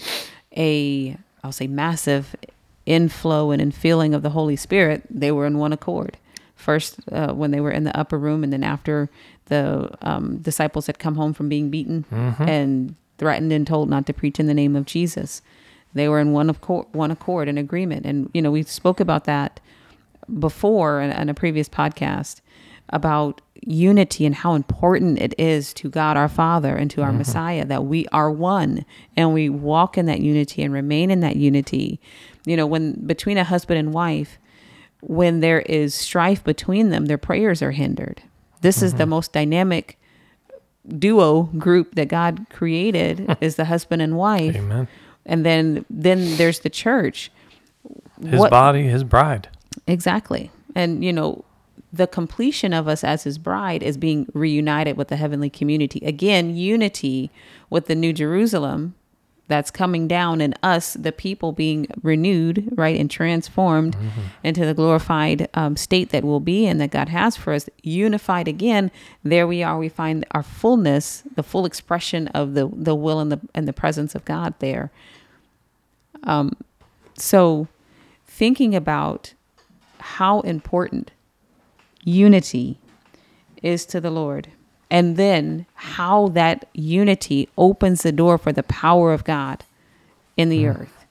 a 0.54 1.16
I'll 1.42 1.52
say 1.52 1.66
massive 1.66 2.36
inflow 2.84 3.50
and 3.52 3.62
infilling 3.62 4.14
of 4.14 4.22
the 4.22 4.30
Holy 4.30 4.56
Spirit, 4.56 5.02
they 5.08 5.32
were 5.32 5.46
in 5.46 5.56
one 5.58 5.72
accord. 5.72 6.18
First, 6.56 6.98
uh, 7.12 7.32
when 7.34 7.50
they 7.50 7.60
were 7.60 7.70
in 7.70 7.84
the 7.84 7.96
upper 7.96 8.18
room, 8.18 8.42
and 8.42 8.52
then 8.52 8.64
after 8.64 9.08
the 9.46 9.90
um, 10.02 10.38
disciples 10.38 10.86
had 10.86 10.98
come 10.98 11.14
home 11.14 11.32
from 11.32 11.48
being 11.48 11.70
beaten 11.70 12.04
and 12.48 12.94
threatened 13.18 13.52
and 13.52 13.66
told 13.66 13.88
not 13.88 14.06
to 14.06 14.12
preach 14.12 14.40
in 14.40 14.46
the 14.46 14.54
name 14.54 14.74
of 14.74 14.84
Jesus, 14.86 15.42
they 15.94 16.08
were 16.08 16.18
in 16.18 16.32
one 16.32 16.50
accord, 16.50 16.86
one 16.92 17.10
accord, 17.10 17.48
in 17.48 17.56
agreement. 17.58 18.04
And 18.04 18.30
you 18.34 18.42
know, 18.42 18.50
we 18.50 18.62
spoke 18.62 19.00
about 19.00 19.24
that 19.24 19.60
before 20.38 21.00
in, 21.00 21.12
in 21.12 21.28
a 21.28 21.34
previous 21.34 21.68
podcast 21.68 22.40
about 22.90 23.40
unity 23.62 24.24
and 24.26 24.34
how 24.34 24.54
important 24.54 25.18
it 25.18 25.34
is 25.38 25.72
to 25.74 25.88
God 25.88 26.16
our 26.16 26.28
Father 26.28 26.76
and 26.76 26.90
to 26.92 27.02
our 27.02 27.12
Messiah 27.12 27.64
that 27.64 27.84
we 27.84 28.06
are 28.12 28.30
one 28.30 28.84
and 29.16 29.32
we 29.32 29.48
walk 29.48 29.98
in 29.98 30.06
that 30.06 30.20
unity 30.20 30.62
and 30.62 30.72
remain 30.72 31.10
in 31.10 31.20
that 31.20 31.36
unity. 31.36 32.00
You 32.44 32.56
know, 32.56 32.66
when 32.66 32.92
between 33.06 33.38
a 33.38 33.44
husband 33.44 33.78
and 33.78 33.92
wife, 33.92 34.38
when 35.00 35.40
there 35.40 35.60
is 35.60 35.94
strife 35.94 36.42
between 36.42 36.90
them, 36.90 37.06
their 37.06 37.18
prayers 37.18 37.62
are 37.62 37.72
hindered. 37.72 38.22
This 38.62 38.82
is 38.82 38.94
the 38.94 39.04
mm-hmm. 39.04 39.10
most 39.10 39.32
dynamic 39.32 39.98
duo 40.98 41.44
group 41.44 41.94
that 41.94 42.08
God 42.08 42.46
created 42.50 43.36
is 43.40 43.56
the 43.56 43.66
husband 43.66 44.02
and 44.02 44.16
wife. 44.16 44.56
Amen. 44.56 44.88
And 45.24 45.44
then 45.44 45.84
then 45.90 46.36
there's 46.36 46.60
the 46.60 46.70
church. 46.70 47.30
His 48.22 48.40
What- 48.40 48.50
body, 48.50 48.84
his 48.84 49.04
bride. 49.04 49.48
Exactly. 49.86 50.50
And, 50.74 51.04
you 51.04 51.12
know, 51.12 51.44
the 51.92 52.06
completion 52.06 52.72
of 52.72 52.88
us 52.88 53.04
as 53.04 53.24
his 53.24 53.38
bride 53.38 53.82
is 53.82 53.96
being 53.96 54.26
reunited 54.34 54.96
with 54.96 55.08
the 55.08 55.16
heavenly 55.16 55.50
community. 55.50 56.00
Again, 56.04 56.54
unity 56.56 57.30
with 57.70 57.86
the 57.86 57.94
New 57.94 58.12
Jerusalem 58.12 58.94
that's 59.48 59.70
coming 59.70 60.08
down 60.08 60.40
and 60.40 60.58
us, 60.62 60.94
the 60.94 61.12
people, 61.12 61.52
being 61.52 61.86
renewed, 62.02 62.68
right, 62.72 62.98
and 62.98 63.10
transformed 63.10 63.96
into 64.42 64.66
the 64.66 64.74
glorified 64.74 65.48
um, 65.54 65.76
state 65.76 66.10
that 66.10 66.24
we'll 66.24 66.40
be 66.40 66.66
in 66.66 66.78
that 66.78 66.90
God 66.90 67.08
has 67.08 67.36
for 67.36 67.52
us, 67.52 67.68
unified 67.82 68.48
again. 68.48 68.90
There 69.22 69.46
we 69.46 69.62
are. 69.62 69.78
We 69.78 69.88
find 69.88 70.24
our 70.32 70.42
fullness, 70.42 71.22
the 71.34 71.44
full 71.44 71.64
expression 71.64 72.28
of 72.28 72.54
the, 72.54 72.68
the 72.72 72.94
will 72.94 73.20
and 73.20 73.30
the, 73.30 73.40
and 73.54 73.68
the 73.68 73.72
presence 73.72 74.14
of 74.14 74.24
God 74.24 74.54
there. 74.58 74.90
Um, 76.24 76.56
so, 77.16 77.68
thinking 78.26 78.74
about 78.74 79.34
how 79.98 80.40
important 80.40 81.12
unity 82.04 82.78
is 83.62 83.86
to 83.86 84.00
the 84.00 84.10
Lord. 84.10 84.48
And 84.90 85.16
then 85.16 85.66
how 85.74 86.28
that 86.28 86.68
unity 86.72 87.48
opens 87.58 88.02
the 88.02 88.12
door 88.12 88.38
for 88.38 88.52
the 88.52 88.62
power 88.62 89.12
of 89.12 89.24
God 89.24 89.64
in 90.36 90.48
the 90.48 90.64
hmm. 90.64 90.70
earth 90.70 91.06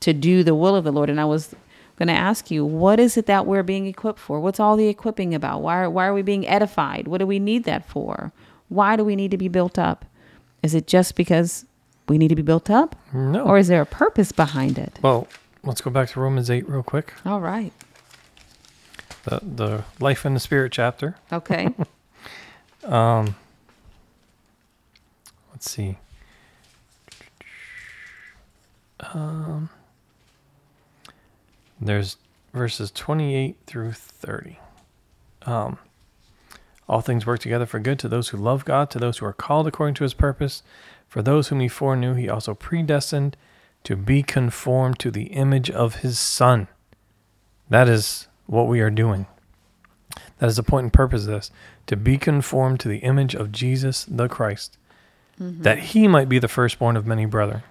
to 0.00 0.12
do 0.12 0.42
the 0.42 0.54
will 0.54 0.74
of 0.74 0.84
the 0.84 0.92
Lord. 0.92 1.10
And 1.10 1.20
I 1.20 1.24
was 1.24 1.54
going 1.96 2.08
to 2.08 2.14
ask 2.14 2.50
you, 2.50 2.64
what 2.64 3.00
is 3.00 3.16
it 3.16 3.26
that 3.26 3.46
we're 3.46 3.62
being 3.62 3.86
equipped 3.86 4.20
for? 4.20 4.40
What's 4.40 4.60
all 4.60 4.76
the 4.76 4.88
equipping 4.88 5.34
about? 5.34 5.62
Why 5.62 5.82
are, 5.82 5.90
why 5.90 6.06
are 6.06 6.14
we 6.14 6.22
being 6.22 6.46
edified? 6.46 7.08
What 7.08 7.18
do 7.18 7.26
we 7.26 7.38
need 7.38 7.64
that 7.64 7.84
for? 7.86 8.32
Why 8.68 8.96
do 8.96 9.04
we 9.04 9.16
need 9.16 9.30
to 9.32 9.38
be 9.38 9.48
built 9.48 9.78
up? 9.78 10.04
Is 10.62 10.74
it 10.74 10.86
just 10.86 11.16
because 11.16 11.64
we 12.08 12.18
need 12.18 12.28
to 12.28 12.36
be 12.36 12.42
built 12.42 12.70
up? 12.70 12.96
No. 13.12 13.44
Or 13.44 13.58
is 13.58 13.68
there 13.68 13.82
a 13.82 13.86
purpose 13.86 14.32
behind 14.32 14.78
it? 14.78 14.98
well, 15.02 15.28
let's 15.62 15.80
go 15.80 15.90
back 15.90 16.08
to 16.10 16.20
Romans 16.20 16.50
8 16.50 16.68
real 16.68 16.82
quick. 16.82 17.14
All 17.24 17.40
right. 17.40 17.72
The 19.24 19.40
the 19.42 19.84
life 20.00 20.24
in 20.24 20.34
the 20.34 20.40
spirit 20.40 20.72
chapter. 20.72 21.16
Okay. 21.32 21.68
Um, 22.84 23.36
let's 25.50 25.70
see. 25.70 25.96
Um, 29.00 29.70
there's 31.80 32.16
verses 32.52 32.90
28 32.90 33.56
through 33.66 33.92
30. 33.92 34.58
Um, 35.42 35.78
all 36.88 37.00
things 37.00 37.26
work 37.26 37.40
together 37.40 37.66
for 37.66 37.78
good 37.78 37.98
to 38.00 38.08
those 38.08 38.30
who 38.30 38.38
love 38.38 38.64
God, 38.64 38.90
to 38.90 38.98
those 38.98 39.18
who 39.18 39.26
are 39.26 39.32
called 39.32 39.66
according 39.66 39.94
to 39.94 40.04
his 40.04 40.14
purpose. 40.14 40.62
For 41.06 41.22
those 41.22 41.48
whom 41.48 41.60
he 41.60 41.68
foreknew, 41.68 42.14
he 42.14 42.28
also 42.28 42.54
predestined 42.54 43.36
to 43.84 43.96
be 43.96 44.22
conformed 44.22 44.98
to 45.00 45.10
the 45.10 45.24
image 45.24 45.70
of 45.70 45.96
his 45.96 46.18
Son. 46.18 46.68
That 47.68 47.88
is 47.88 48.28
what 48.46 48.66
we 48.66 48.80
are 48.80 48.90
doing. 48.90 49.26
That 50.38 50.48
is 50.48 50.56
the 50.56 50.62
point 50.62 50.84
and 50.84 50.92
purpose 50.92 51.22
of 51.22 51.28
this 51.28 51.50
to 51.86 51.96
be 51.96 52.18
conformed 52.18 52.80
to 52.80 52.88
the 52.88 52.98
image 52.98 53.34
of 53.34 53.52
Jesus 53.52 54.04
the 54.08 54.28
Christ, 54.28 54.76
that 55.38 55.78
he 55.78 56.08
might 56.08 56.28
be 56.28 56.38
the 56.38 56.48
firstborn 56.48 56.96
of 56.96 57.06
many 57.06 57.24
brethren. 57.26 57.62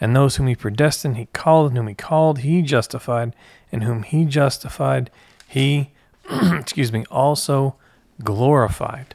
And 0.00 0.14
those 0.14 0.36
whom 0.36 0.46
he 0.46 0.54
predestined, 0.54 1.16
he 1.16 1.26
called, 1.32 1.68
and 1.68 1.76
whom 1.76 1.88
he 1.88 1.94
called, 1.94 2.40
he 2.40 2.62
justified, 2.62 3.34
and 3.72 3.82
whom 3.82 4.02
he 4.04 4.24
justified, 4.24 5.10
he, 5.46 5.90
excuse 6.52 6.92
me, 6.92 7.04
also 7.10 7.74
glorified. 8.22 9.14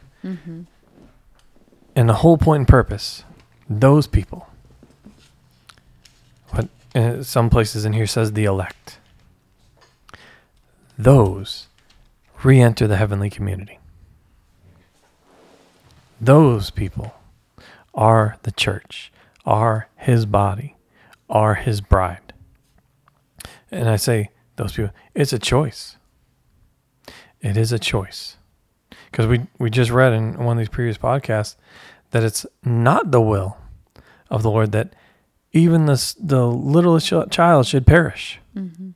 And 1.95 2.09
the 2.09 2.15
whole 2.15 2.37
point 2.37 2.61
and 2.61 2.67
purpose, 2.67 3.23
those 3.69 4.07
people, 4.07 4.47
what 6.49 6.67
uh, 6.95 7.23
some 7.23 7.49
places 7.49 7.85
in 7.85 7.93
here 7.93 8.07
says 8.07 8.33
the 8.33 8.45
elect, 8.45 8.97
those 10.97 11.67
re 12.43 12.59
enter 12.59 12.87
the 12.87 12.97
heavenly 12.97 13.29
community. 13.29 13.79
Those 16.19 16.69
people 16.69 17.13
are 17.93 18.37
the 18.43 18.51
church, 18.51 19.11
are 19.45 19.89
his 19.95 20.25
body, 20.25 20.75
are 21.29 21.55
his 21.55 21.81
bride. 21.81 22.33
And 23.71 23.89
I 23.89 23.95
say, 23.95 24.29
those 24.55 24.73
people, 24.73 24.93
it's 25.13 25.33
a 25.33 25.39
choice. 25.39 25.97
It 27.41 27.57
is 27.57 27.71
a 27.71 27.79
choice. 27.79 28.37
Because 29.11 29.27
we, 29.27 29.41
we 29.59 29.69
just 29.69 29.91
read 29.91 30.13
in 30.13 30.43
one 30.43 30.57
of 30.57 30.59
these 30.59 30.69
previous 30.69 30.97
podcasts 30.97 31.55
that 32.11 32.23
it's 32.23 32.45
not 32.63 33.11
the 33.11 33.21
will 33.21 33.57
of 34.29 34.43
the 34.43 34.49
Lord 34.49 34.71
that 34.71 34.95
even 35.51 35.85
the, 35.85 36.15
the 36.19 36.47
littlest 36.47 37.13
child 37.31 37.67
should 37.67 37.85
perish. 37.85 38.39
Mm-hmm. 38.55 38.91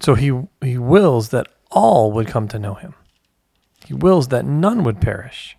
So 0.00 0.14
he, 0.14 0.40
he 0.62 0.78
wills 0.78 1.30
that 1.30 1.48
all 1.70 2.12
would 2.12 2.26
come 2.26 2.48
to 2.48 2.58
know 2.58 2.74
him. 2.74 2.94
He 3.86 3.94
wills 3.94 4.28
that 4.28 4.44
none 4.44 4.82
would 4.84 5.00
perish. 5.00 5.56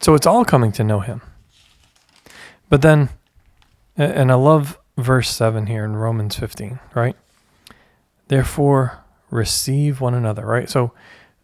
So 0.00 0.14
it's 0.14 0.26
all 0.26 0.44
coming 0.44 0.72
to 0.72 0.84
know 0.84 1.00
him. 1.00 1.22
But 2.68 2.82
then, 2.82 3.08
and 3.96 4.30
I 4.30 4.34
love 4.34 4.78
verse 4.96 5.30
7 5.30 5.66
here 5.66 5.84
in 5.84 5.96
Romans 5.96 6.36
15, 6.36 6.78
right? 6.94 7.16
Therefore, 8.28 8.98
receive 9.30 10.00
one 10.00 10.14
another, 10.14 10.44
right? 10.44 10.68
So 10.68 10.92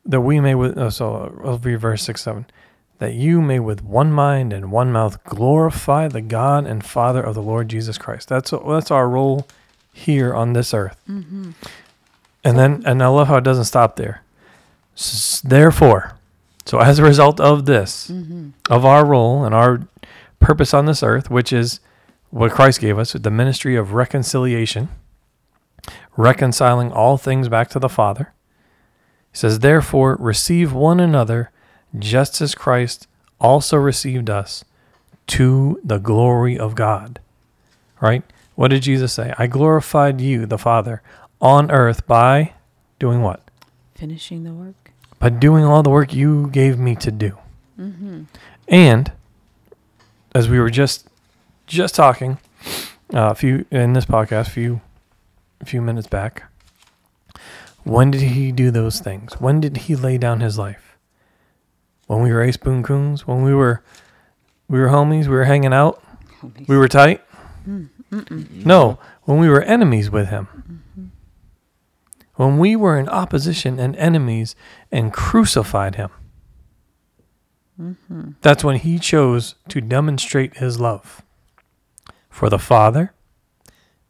that 0.04 0.20
we 0.20 0.38
may, 0.40 0.54
with, 0.54 0.76
uh, 0.76 0.90
so 0.90 1.40
I'll 1.44 1.58
read 1.58 1.80
verse 1.80 2.02
6, 2.02 2.20
7. 2.20 2.46
That 2.98 3.14
you 3.14 3.40
may 3.40 3.58
with 3.58 3.82
one 3.82 4.12
mind 4.12 4.52
and 4.52 4.70
one 4.70 4.92
mouth 4.92 5.22
glorify 5.24 6.06
the 6.08 6.20
God 6.20 6.66
and 6.66 6.84
Father 6.84 7.22
of 7.22 7.34
the 7.34 7.42
Lord 7.42 7.68
Jesus 7.68 7.98
Christ. 7.98 8.28
That's 8.28 8.50
that's 8.50 8.90
our 8.90 9.08
role 9.08 9.48
here 9.92 10.32
on 10.32 10.52
this 10.52 10.72
earth. 10.72 10.96
And 12.44 12.58
then, 12.58 12.82
and 12.84 13.02
I 13.02 13.08
love 13.08 13.28
how 13.28 13.36
it 13.36 13.44
doesn't 13.44 13.64
stop 13.64 13.96
there. 13.96 14.22
S- 14.96 15.40
therefore, 15.42 16.16
so 16.66 16.78
as 16.78 16.98
a 16.98 17.02
result 17.02 17.40
of 17.40 17.66
this, 17.66 18.10
mm-hmm. 18.10 18.50
of 18.70 18.84
our 18.84 19.04
role 19.04 19.44
and 19.44 19.54
our 19.54 19.86
purpose 20.40 20.74
on 20.74 20.86
this 20.86 21.02
earth, 21.02 21.30
which 21.30 21.52
is 21.52 21.80
what 22.30 22.52
Christ 22.52 22.80
gave 22.80 22.98
us, 22.98 23.12
the 23.12 23.30
ministry 23.30 23.76
of 23.76 23.92
reconciliation, 23.92 24.88
reconciling 26.16 26.92
all 26.92 27.16
things 27.16 27.48
back 27.48 27.70
to 27.70 27.78
the 27.78 27.88
Father. 27.88 28.32
He 29.32 29.38
says, 29.38 29.60
Therefore, 29.60 30.16
receive 30.20 30.72
one 30.72 31.00
another 31.00 31.50
just 31.98 32.40
as 32.40 32.54
Christ 32.54 33.06
also 33.40 33.76
received 33.76 34.28
us 34.28 34.64
to 35.28 35.80
the 35.84 35.98
glory 35.98 36.58
of 36.58 36.74
God. 36.74 37.20
Right? 38.00 38.22
What 38.54 38.68
did 38.68 38.82
Jesus 38.82 39.12
say? 39.12 39.32
I 39.38 39.46
glorified 39.46 40.20
you, 40.20 40.46
the 40.46 40.58
Father, 40.58 41.02
on 41.44 41.70
earth 41.70 42.06
by 42.06 42.54
doing 42.98 43.22
what? 43.22 43.40
Finishing 43.94 44.42
the 44.44 44.52
work. 44.52 44.90
By 45.18 45.28
doing 45.28 45.62
all 45.64 45.82
the 45.82 45.90
work 45.90 46.12
you 46.14 46.48
gave 46.50 46.78
me 46.78 46.96
to 46.96 47.10
do. 47.12 47.38
And 48.66 49.12
as 50.34 50.48
we 50.48 50.58
were 50.58 50.70
just 50.70 51.06
just 51.66 51.94
talking 51.94 52.38
uh, 53.12 53.30
a 53.30 53.34
few 53.34 53.66
in 53.70 53.92
this 53.92 54.06
podcast, 54.06 54.48
a 54.48 54.50
few 54.50 54.80
a 55.60 55.66
few 55.66 55.82
minutes 55.82 56.06
back, 56.08 56.44
when 57.84 58.10
did 58.10 58.22
he 58.22 58.50
do 58.52 58.70
those 58.70 59.00
things? 59.00 59.34
When 59.40 59.60
did 59.60 59.76
he 59.76 59.94
lay 59.96 60.18
down 60.18 60.40
his 60.40 60.56
life? 60.58 60.96
When 62.06 62.22
we 62.22 62.32
were 62.32 62.42
ace 62.42 62.56
boon 62.56 62.82
coons? 62.82 63.26
When 63.26 63.42
we 63.42 63.52
were 63.54 63.82
we 64.68 64.78
were 64.80 64.88
homies? 64.88 65.24
We 65.24 65.34
were 65.34 65.44
hanging 65.44 65.74
out? 65.74 66.02
We 66.66 66.76
were 66.76 66.88
tight? 66.88 67.20
No, 68.64 68.98
when 69.24 69.38
we 69.38 69.48
were 69.48 69.62
enemies 69.62 70.10
with 70.10 70.28
him. 70.28 70.82
When 72.36 72.58
we 72.58 72.74
were 72.74 72.98
in 72.98 73.08
opposition 73.08 73.78
and 73.78 73.94
enemies 73.96 74.56
and 74.90 75.12
crucified 75.12 75.94
him. 75.94 76.10
Mm-hmm. 77.80 78.30
That's 78.40 78.64
when 78.64 78.76
he 78.76 78.98
chose 78.98 79.54
to 79.68 79.80
demonstrate 79.80 80.56
his 80.56 80.80
love 80.80 81.22
for 82.28 82.48
the 82.48 82.58
Father 82.58 83.12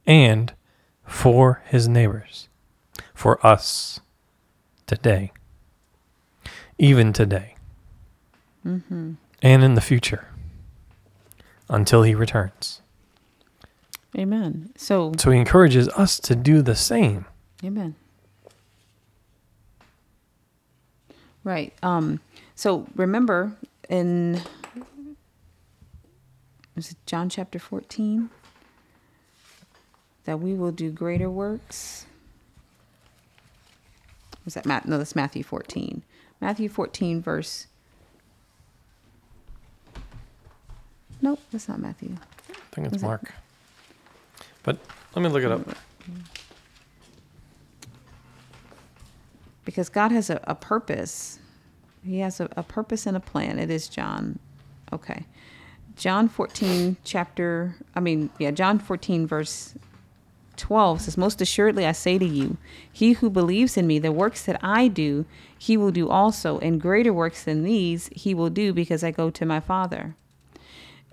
and 0.06 0.52
for 1.06 1.62
his 1.66 1.88
neighbors, 1.88 2.48
for 3.14 3.44
us 3.46 4.00
today, 4.86 5.32
even 6.78 7.12
today, 7.12 7.54
mm-hmm. 8.66 9.12
and 9.42 9.64
in 9.64 9.74
the 9.74 9.80
future 9.80 10.28
until 11.68 12.02
he 12.02 12.14
returns. 12.14 12.80
Amen. 14.16 14.70
So, 14.76 15.12
So 15.18 15.30
he 15.30 15.38
encourages 15.38 15.88
us 15.90 16.18
to 16.20 16.34
do 16.34 16.62
the 16.62 16.76
same. 16.76 17.26
amen. 17.64 17.96
Right. 21.44 21.72
Um, 21.82 22.20
so 22.54 22.86
remember 22.96 23.52
in 23.88 24.40
is 26.76 26.90
it 26.92 26.96
John 27.06 27.28
chapter 27.28 27.58
14 27.58 28.30
that 30.24 30.40
we 30.40 30.54
will 30.54 30.72
do 30.72 30.90
greater 30.90 31.28
works. 31.30 32.06
Was 34.44 34.54
that 34.54 34.64
Matt? 34.66 34.86
No, 34.86 34.96
that's 34.98 35.14
Matthew 35.14 35.42
14. 35.42 36.02
Matthew 36.40 36.68
14 36.68 37.22
verse 37.22 37.66
Nope, 41.22 41.40
that's 41.52 41.68
not 41.68 41.78
Matthew. 41.80 42.16
I 42.50 42.54
think 42.72 42.86
it's 42.86 42.94
Was 42.94 43.02
it- 43.02 43.06
Mark. 43.06 43.32
But 44.62 44.78
let 45.14 45.22
me 45.22 45.28
look 45.28 45.42
it 45.42 45.50
up. 45.52 45.62
Because 49.64 49.88
God 49.88 50.12
has 50.12 50.30
a, 50.30 50.40
a 50.44 50.54
purpose. 50.54 51.38
He 52.04 52.18
has 52.18 52.40
a, 52.40 52.48
a 52.56 52.62
purpose 52.62 53.06
and 53.06 53.16
a 53.16 53.20
plan. 53.20 53.58
It 53.58 53.70
is 53.70 53.88
John. 53.88 54.38
Okay. 54.92 55.24
John 55.96 56.28
14, 56.28 56.96
chapter, 57.04 57.76
I 57.94 58.00
mean, 58.00 58.30
yeah, 58.38 58.50
John 58.50 58.78
14, 58.78 59.26
verse 59.26 59.74
12 60.56 61.02
says, 61.02 61.16
Most 61.16 61.40
assuredly 61.40 61.86
I 61.86 61.92
say 61.92 62.18
to 62.18 62.24
you, 62.24 62.56
he 62.92 63.12
who 63.12 63.30
believes 63.30 63.76
in 63.76 63.86
me, 63.86 63.98
the 63.98 64.12
works 64.12 64.44
that 64.44 64.58
I 64.62 64.88
do, 64.88 65.24
he 65.56 65.76
will 65.76 65.92
do 65.92 66.08
also, 66.08 66.58
and 66.58 66.80
greater 66.80 67.12
works 67.12 67.44
than 67.44 67.62
these 67.62 68.10
he 68.12 68.34
will 68.34 68.50
do 68.50 68.72
because 68.72 69.04
I 69.04 69.12
go 69.12 69.30
to 69.30 69.46
my 69.46 69.60
Father. 69.60 70.16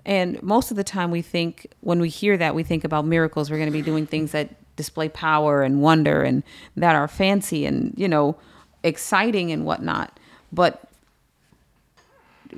And 0.04 0.42
most 0.42 0.72
of 0.72 0.76
the 0.76 0.84
time, 0.84 1.12
we 1.12 1.22
think, 1.22 1.68
when 1.80 2.00
we 2.00 2.08
hear 2.08 2.36
that, 2.36 2.54
we 2.54 2.64
think 2.64 2.82
about 2.82 3.06
miracles. 3.06 3.50
We're 3.50 3.58
going 3.58 3.70
to 3.70 3.72
be 3.72 3.82
doing 3.82 4.06
things 4.06 4.32
that 4.32 4.50
display 4.76 5.08
power 5.08 5.62
and 5.62 5.82
wonder 5.82 6.22
and 6.22 6.42
that 6.76 6.94
are 6.94 7.08
fancy 7.08 7.66
and, 7.66 7.94
you 7.96 8.08
know, 8.08 8.36
exciting 8.82 9.52
and 9.52 9.64
whatnot. 9.64 10.18
But 10.52 10.88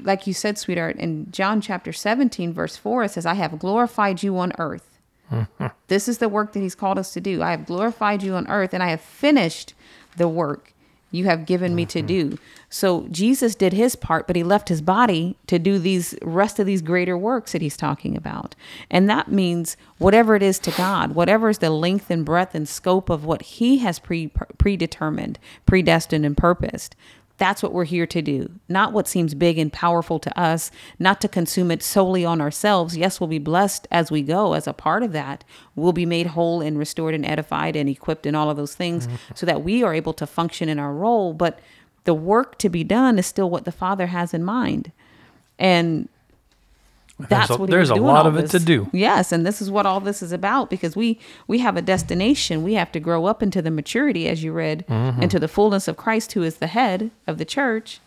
like 0.03 0.27
you 0.27 0.35
said, 0.35 0.59
sweetheart, 0.59 0.97
in 0.97 1.31
John 1.31 1.61
chapter 1.61 1.93
17, 1.93 2.53
verse 2.53 2.77
4, 2.77 3.05
it 3.05 3.11
says, 3.13 3.27
I 3.27 3.35
have 3.35 3.59
glorified 3.59 4.23
you 4.23 4.37
on 4.39 4.53
earth. 4.59 4.99
this 5.89 6.09
is 6.09 6.19
the 6.19 6.29
work 6.29 6.53
that 6.53 6.61
he's 6.61 6.75
called 6.75 6.99
us 6.99 7.13
to 7.15 7.21
do. 7.21 7.43
I 7.43 7.51
have 7.53 7.67
glorified 7.67 8.23
you 8.23 8.35
on 8.35 8.49
earth 8.49 8.75
and 8.75 8.83
I 8.83 8.89
have 8.89 9.01
finished 9.01 9.75
the 10.17 10.29
work 10.29 10.74
you 11.15 11.25
have 11.25 11.47
given 11.47 11.75
me 11.75 11.87
to 11.87 11.99
mm-hmm. 11.99 12.07
do. 12.07 12.39
So 12.69 13.07
Jesus 13.11 13.55
did 13.55 13.73
his 13.73 13.95
part, 13.97 14.27
but 14.27 14.37
he 14.37 14.43
left 14.43 14.69
his 14.69 14.83
body 14.83 15.37
to 15.47 15.59
do 15.59 15.79
these 15.79 16.15
rest 16.23 16.59
of 16.59 16.67
these 16.67 16.83
greater 16.83 17.17
works 17.17 17.53
that 17.53 17.63
he's 17.63 17.77
talking 17.77 18.17
about. 18.17 18.55
And 18.91 19.09
that 19.09 19.31
means 19.31 19.77
whatever 19.99 20.35
it 20.35 20.43
is 20.43 20.59
to 20.61 20.71
God, 20.73 21.15
whatever 21.15 21.49
is 21.49 21.59
the 21.59 21.71
length 21.71 22.11
and 22.11 22.25
breadth 22.25 22.55
and 22.55 22.69
scope 22.69 23.11
of 23.11 23.25
what 23.25 23.43
he 23.43 23.79
has 23.79 23.99
pre 23.99 24.31
predetermined, 24.59 25.39
predestined 25.67 26.27
and 26.27 26.37
purposed. 26.37 26.97
That's 27.37 27.63
what 27.63 27.73
we're 27.73 27.85
here 27.85 28.07
to 28.07 28.23
do. 28.23 28.49
Not 28.69 28.93
what 28.93 29.09
seems 29.09 29.35
big 29.35 29.59
and 29.59 29.73
powerful 29.73 30.19
to 30.21 30.39
us, 30.39 30.71
not 30.99 31.21
to 31.21 31.29
consume 31.29 31.71
it 31.71 31.83
solely 31.83 32.25
on 32.25 32.41
ourselves. 32.41 32.97
Yes, 32.97 33.21
we'll 33.21 33.29
be 33.29 33.41
blessed 33.41 33.89
as 33.91 34.11
we 34.11 34.23
go 34.23 34.53
as 34.53 34.67
a 34.67 34.73
part 34.73 35.03
of 35.03 35.13
that. 35.13 35.43
We'll 35.75 35.93
be 35.93 36.07
made 36.07 36.29
whole 36.29 36.61
and 36.61 36.79
restored 36.79 37.15
and 37.15 37.27
edified 37.27 37.75
and 37.75 37.89
equipped 37.89 38.27
and 38.27 38.37
all 38.37 38.51
of 38.51 38.57
those 38.57 38.77
things 38.77 39.07
mm-hmm. 39.07 39.17
so 39.35 39.47
that 39.47 39.65
we 39.65 39.83
are 39.83 39.93
able 39.95 40.13
to 40.15 40.27
function 40.27 40.69
in 40.69 40.79
our 40.79 40.93
role. 40.93 41.33
But 41.33 41.59
the 42.05 42.15
work 42.15 42.57
to 42.59 42.69
be 42.69 42.85
done 42.85 43.19
is 43.19 43.27
still 43.27 43.51
what 43.51 43.65
the 43.65 43.73
Father 43.73 44.07
has 44.07 44.33
in 44.33 44.45
mind. 44.45 44.93
And 45.59 46.09
that's 47.19 47.51
a- 47.51 47.57
what 47.57 47.69
he 47.69 47.75
there's 47.75 47.91
a 47.91 47.95
lot 47.95 48.27
of 48.27 48.37
it 48.37 48.51
to 48.51 48.59
do. 48.59 48.89
Yes, 48.93 49.31
and 49.33 49.47
this 49.47 49.63
is 49.63 49.71
what 49.71 49.87
all 49.87 50.01
this 50.01 50.23
is 50.23 50.33
about 50.33 50.69
because 50.71 50.97
we 50.97 51.19
we 51.47 51.59
have 51.61 51.77
a 51.77 51.83
destination. 51.83 52.63
We 52.65 52.75
have 52.75 52.91
to 52.93 53.01
grow 53.01 53.27
up 53.27 53.43
into 53.43 53.63
the 53.63 53.71
maturity, 53.71 54.29
as 54.29 54.43
you 54.43 54.53
read, 54.53 54.85
Mm-hmm. 54.89 55.23
into 55.23 55.39
the 55.39 55.49
fullness 55.49 55.87
of 55.89 55.97
Christ, 55.97 56.33
who 56.33 56.43
is 56.43 56.57
the 56.57 56.67
head 56.67 57.11
of 57.27 57.39
the 57.39 57.45
church. 57.45 58.01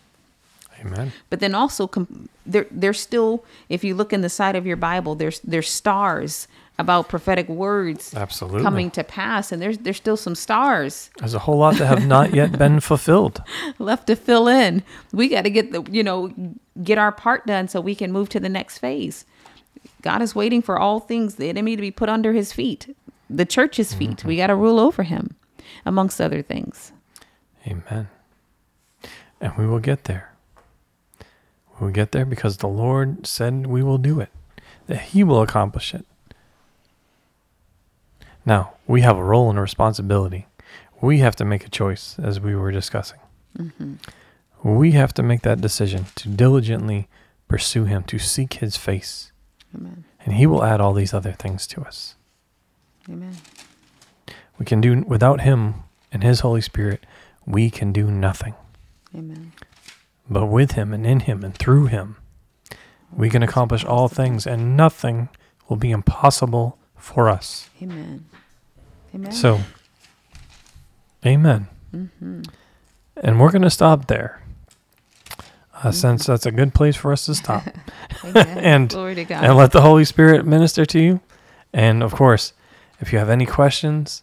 Amen. 0.82 1.12
But 1.30 1.40
then 1.40 1.56
also, 1.56 1.88
com- 1.88 2.30
there 2.46 2.68
there's 2.70 3.00
still, 3.00 3.44
if 3.70 3.84
you 3.84 3.96
look 3.96 4.14
in 4.14 4.22
the 4.22 4.30
side 4.30 4.56
of 4.56 4.66
your 4.68 4.78
Bible, 4.78 5.16
there's 5.16 5.40
there's 5.40 5.70
stars 5.70 6.48
about 6.80 7.10
prophetic 7.10 7.50
words 7.50 8.14
Absolutely. 8.14 8.62
coming 8.62 8.92
to 8.92 9.04
pass, 9.04 9.52
and 9.52 9.62
there's 9.62 9.80
there's 9.80 9.98
still 9.98 10.18
some 10.18 10.36
stars 10.36 11.10
There's 11.20 11.34
a 11.34 11.40
whole 11.40 11.58
lot 11.58 11.76
that 11.78 11.88
have 11.88 12.06
not 12.06 12.34
yet 12.34 12.58
been 12.58 12.80
fulfilled. 12.92 13.42
left 13.80 14.08
to 14.08 14.16
fill 14.16 14.48
in. 14.48 14.84
We 15.12 15.28
got 15.28 15.44
to 15.44 15.50
get 15.50 15.72
the 15.72 15.84
you 15.92 16.04
know 16.04 16.32
get 16.84 16.98
our 16.98 17.12
part 17.12 17.48
done 17.48 17.68
so 17.68 17.82
we 17.82 17.96
can 17.96 18.12
move 18.12 18.30
to 18.30 18.40
the 18.40 18.50
next 18.50 18.78
phase. 18.78 19.26
God 20.02 20.22
is 20.22 20.36
waiting 20.36 20.62
for 20.62 20.78
all 20.80 21.00
things 21.00 21.36
the 21.36 21.50
enemy 21.50 21.76
to 21.76 21.82
be 21.82 21.92
put 21.92 22.10
under 22.10 22.34
his 22.34 22.54
feet, 22.54 22.96
the 23.30 23.46
church's 23.46 23.94
feet. 23.94 24.18
Mm-hmm. 24.18 24.28
We 24.28 24.38
got 24.38 24.48
to 24.48 24.56
rule 24.56 24.80
over 24.80 25.04
him, 25.04 25.36
amongst 25.86 26.22
other 26.22 26.42
things. 26.42 26.92
Amen. 27.66 28.08
And 29.42 29.56
we 29.58 29.66
will 29.66 29.80
get 29.80 30.06
there. 30.06 30.34
We 31.80 31.86
will 31.88 31.94
get 31.94 32.12
there 32.12 32.26
because 32.26 32.58
the 32.58 32.68
Lord 32.68 33.26
said 33.28 33.68
we 33.68 33.84
will 33.84 33.98
do 33.98 34.20
it, 34.20 34.30
that 34.88 35.02
He 35.02 35.24
will 35.24 35.42
accomplish 35.42 35.94
it. 35.94 36.06
Now, 38.48 38.76
we 38.88 39.02
have 39.02 39.18
a 39.18 39.24
role 39.24 39.50
and 39.50 39.60
a 39.60 39.62
responsibility. 39.62 40.48
We 41.02 41.20
have 41.20 41.36
to 41.36 41.44
make 41.44 41.66
a 41.66 41.70
choice, 41.70 42.16
as 42.18 42.40
we 42.40 42.56
were 42.56 42.72
discussing. 42.72 43.20
Mm-hmm. 43.58 43.96
We 44.64 44.94
have 44.94 45.14
to 45.16 45.22
make 45.22 45.42
that 45.42 45.60
decision 45.60 46.06
to 46.16 46.30
diligently 46.30 47.10
pursue 47.50 47.84
Him, 47.84 48.04
to 48.06 48.18
seek 48.18 48.54
His 48.54 48.78
face, 48.78 49.34
Amen. 49.76 50.06
and 50.24 50.36
He 50.36 50.48
will 50.48 50.64
add 50.64 50.80
all 50.80 50.94
these 50.94 51.14
other 51.14 51.34
things 51.34 51.68
to 51.68 51.82
us. 51.82 52.16
Amen. 53.10 53.36
We 54.58 54.66
can 54.66 54.80
do 54.80 55.04
without 55.06 55.42
Him 55.42 55.84
and 56.14 56.24
His 56.24 56.40
Holy 56.40 56.62
Spirit, 56.62 57.06
we 57.46 57.70
can 57.70 57.92
do 57.92 58.10
nothing. 58.10 58.56
Amen. 59.14 59.52
But 60.30 60.46
with 60.46 60.72
him 60.72 60.94
and 60.94 61.06
in 61.06 61.22
him 61.22 61.44
and 61.44 61.54
through 61.54 61.88
him, 61.88 62.16
we 63.12 63.30
can 63.30 63.44
accomplish 63.44 63.84
all 63.84 64.08
things, 64.08 64.48
and 64.48 64.78
nothing 64.78 65.28
will 65.68 65.78
be 65.78 65.92
impossible 65.92 66.78
for 67.08 67.30
us. 67.30 67.70
Amen. 67.82 68.26
Amen. 69.16 69.32
So, 69.32 69.62
amen. 71.26 71.68
Mm-hmm. 71.96 72.42
And 73.16 73.40
we're 73.40 73.52
going 73.52 73.62
to 73.64 73.70
stop 73.70 74.08
there, 74.08 74.44
uh, 75.74 75.78
mm-hmm. 75.78 75.92
since 75.92 76.26
that's 76.26 76.46
a 76.46 76.52
good 76.52 76.74
place 76.74 76.98
for 76.98 77.14
us 77.14 77.26
to 77.26 77.36
stop 77.36 77.64
and- 78.36 78.90
glory 78.90 79.16
to 79.16 79.24
God. 79.24 79.44
and 79.44 79.58
let 79.58 79.72
the 79.72 79.82
Holy 79.82 80.04
Spirit 80.04 80.46
minister 80.46 80.86
to 80.86 81.00
you. 81.00 81.22
And 81.74 82.04
of 82.04 82.14
course, 82.14 82.52
if 83.00 83.14
you 83.14 83.20
have 83.20 83.30
any 83.30 83.46
questions, 83.46 84.22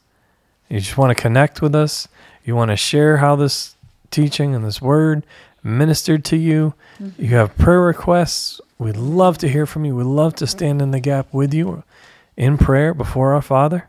you 0.68 0.78
just 0.78 0.98
want 0.98 1.16
to 1.16 1.20
connect 1.20 1.62
with 1.62 1.74
us, 1.74 2.06
you 2.44 2.54
want 2.54 2.70
to 2.70 2.76
share 2.76 3.16
how 3.16 3.34
this 3.34 3.76
teaching 4.10 4.54
and 4.54 4.64
this 4.64 4.80
word 4.80 5.24
ministered 5.62 6.24
to 6.26 6.36
you, 6.36 6.74
mm-hmm. 7.00 7.22
you 7.22 7.34
have 7.36 7.56
prayer 7.56 7.80
requests, 7.80 8.60
we'd 8.78 8.96
love 8.96 9.38
to 9.38 9.48
hear 9.48 9.64
from 9.64 9.86
you. 9.86 9.96
We'd 9.96 10.04
love 10.04 10.34
to 10.36 10.46
stand 10.46 10.82
in 10.82 10.90
the 10.90 11.00
gap 11.00 11.32
with 11.32 11.54
you 11.54 11.82
in 12.36 12.58
prayer 12.58 12.94
before 12.94 13.34
our 13.34 13.42
Father. 13.42 13.88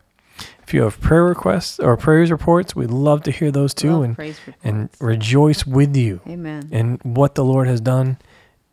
If 0.62 0.74
you 0.74 0.82
have 0.82 1.00
prayer 1.00 1.24
requests 1.24 1.78
or 1.78 1.96
prayers 1.96 2.30
reports, 2.30 2.74
we'd 2.74 2.90
love 2.90 3.22
to 3.22 3.30
hear 3.30 3.50
those 3.50 3.72
too 3.72 4.00
Love 4.00 4.18
and, 4.18 4.36
and 4.64 4.88
rejoice 5.00 5.64
with 5.64 5.96
you 5.96 6.20
Amen. 6.26 6.68
in 6.72 6.98
what 7.04 7.36
the 7.36 7.44
Lord 7.44 7.68
has 7.68 7.80
done 7.80 8.18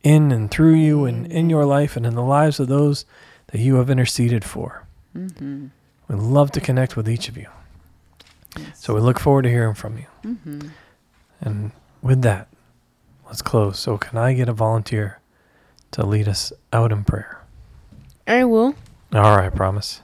in 0.02 0.32
and 0.32 0.50
through 0.50 0.74
you 0.74 1.06
and 1.06 1.28
in 1.28 1.50
your 1.50 1.66
life 1.66 1.96
and 1.96 2.06
in 2.06 2.16
the 2.16 2.24
lives 2.24 2.60
of 2.60 2.68
those 2.68 3.06
that 3.48 3.60
you 3.60 3.76
have 3.76 3.90
interceded 3.90 4.44
for. 4.44 4.86
Mm-hmm. 5.16 5.68
We'd 6.08 6.20
love 6.20 6.52
to 6.52 6.62
connect 6.62 6.98
with 6.98 7.08
each 7.08 7.30
of 7.30 7.38
you. 7.38 7.48
So 8.74 8.94
we 8.94 9.02
look 9.02 9.20
forward 9.20 9.44
to 9.44 9.50
hearing 9.50 9.74
from 9.74 9.98
you. 9.98 10.06
Mm-hmm. 10.26 10.68
And 11.42 11.72
with 12.02 12.22
that, 12.24 12.48
let's 13.26 13.42
close. 13.42 13.80
So, 13.80 13.98
can 13.98 14.18
I 14.18 14.34
get 14.34 14.50
a 14.50 14.54
volunteer 14.54 15.20
to 15.92 16.06
lead 16.06 16.28
us 16.28 16.54
out 16.72 16.92
in 16.92 17.04
prayer? 17.04 17.42
I 18.28 18.44
will. 18.46 18.76
All 19.14 19.38
right, 19.38 19.54
promise. 19.54 20.02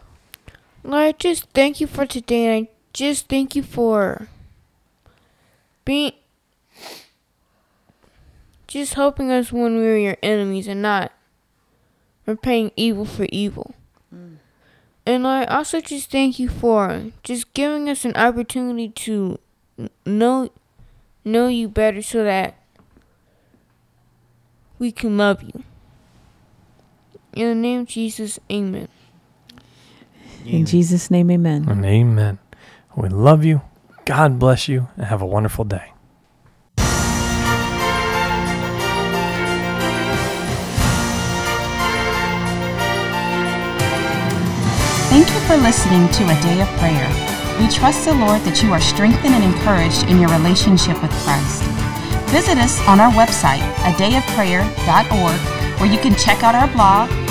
Lord, 0.83 1.03
I 1.03 1.11
just 1.13 1.45
thank 1.55 1.81
you 1.81 1.87
for 1.87 2.05
today, 2.05 2.45
and 2.45 2.67
I 2.67 2.71
just 2.93 3.27
thank 3.27 3.55
you 3.55 3.63
for 3.63 4.27
being 5.83 6.11
just 8.67 8.93
helping 8.93 9.31
us 9.31 9.51
when 9.51 9.77
we 9.77 9.81
were 9.81 9.97
your 9.97 10.17
enemies 10.21 10.67
and 10.67 10.83
not 10.83 11.11
repaying 12.27 12.71
evil 12.75 13.03
for 13.03 13.25
evil. 13.31 13.73
Mm. 14.13 14.37
And 15.07 15.25
I 15.25 15.43
also 15.45 15.81
just 15.81 16.11
thank 16.11 16.37
you 16.37 16.47
for 16.47 17.05
just 17.23 17.51
giving 17.55 17.89
us 17.89 18.05
an 18.05 18.15
opportunity 18.15 18.89
to 18.89 19.39
know 20.05 20.51
know 21.25 21.47
you 21.47 21.67
better 21.67 22.03
so 22.03 22.23
that 22.23 22.61
we 24.77 24.91
can 24.91 25.17
love 25.17 25.41
you. 25.41 25.63
In 27.33 27.47
the 27.47 27.55
name 27.55 27.81
of 27.81 27.87
Jesus, 27.87 28.39
amen. 28.51 28.87
In 30.45 30.65
Jesus' 30.65 31.11
name, 31.11 31.29
amen. 31.31 31.67
And 31.69 31.85
amen. 31.85 32.39
We 32.95 33.09
love 33.09 33.45
you. 33.45 33.61
God 34.05 34.39
bless 34.39 34.67
you 34.67 34.87
and 34.97 35.05
have 35.05 35.21
a 35.21 35.25
wonderful 35.25 35.65
day. 35.65 35.93
Thank 45.09 45.27
you 45.33 45.39
for 45.49 45.57
listening 45.57 46.07
to 46.09 46.23
A 46.25 46.41
Day 46.41 46.61
of 46.61 46.67
Prayer. 46.77 47.07
We 47.59 47.67
trust 47.67 48.05
the 48.05 48.13
Lord 48.13 48.41
that 48.41 48.61
you 48.61 48.71
are 48.71 48.79
strengthened 48.79 49.33
and 49.33 49.43
encouraged 49.43 50.07
in 50.07 50.21
your 50.21 50.29
relationship 50.29 51.01
with 51.01 51.11
Christ. 51.25 51.63
Visit 52.29 52.57
us 52.61 52.79
on 52.87 53.01
our 53.01 53.11
website, 53.11 53.65
adayofprayer.org, 53.89 55.39
where 55.81 55.91
you 55.91 55.97
can 55.99 56.13
check 56.13 56.43
out 56.43 56.53
our 56.53 56.69
blog, 56.69 57.09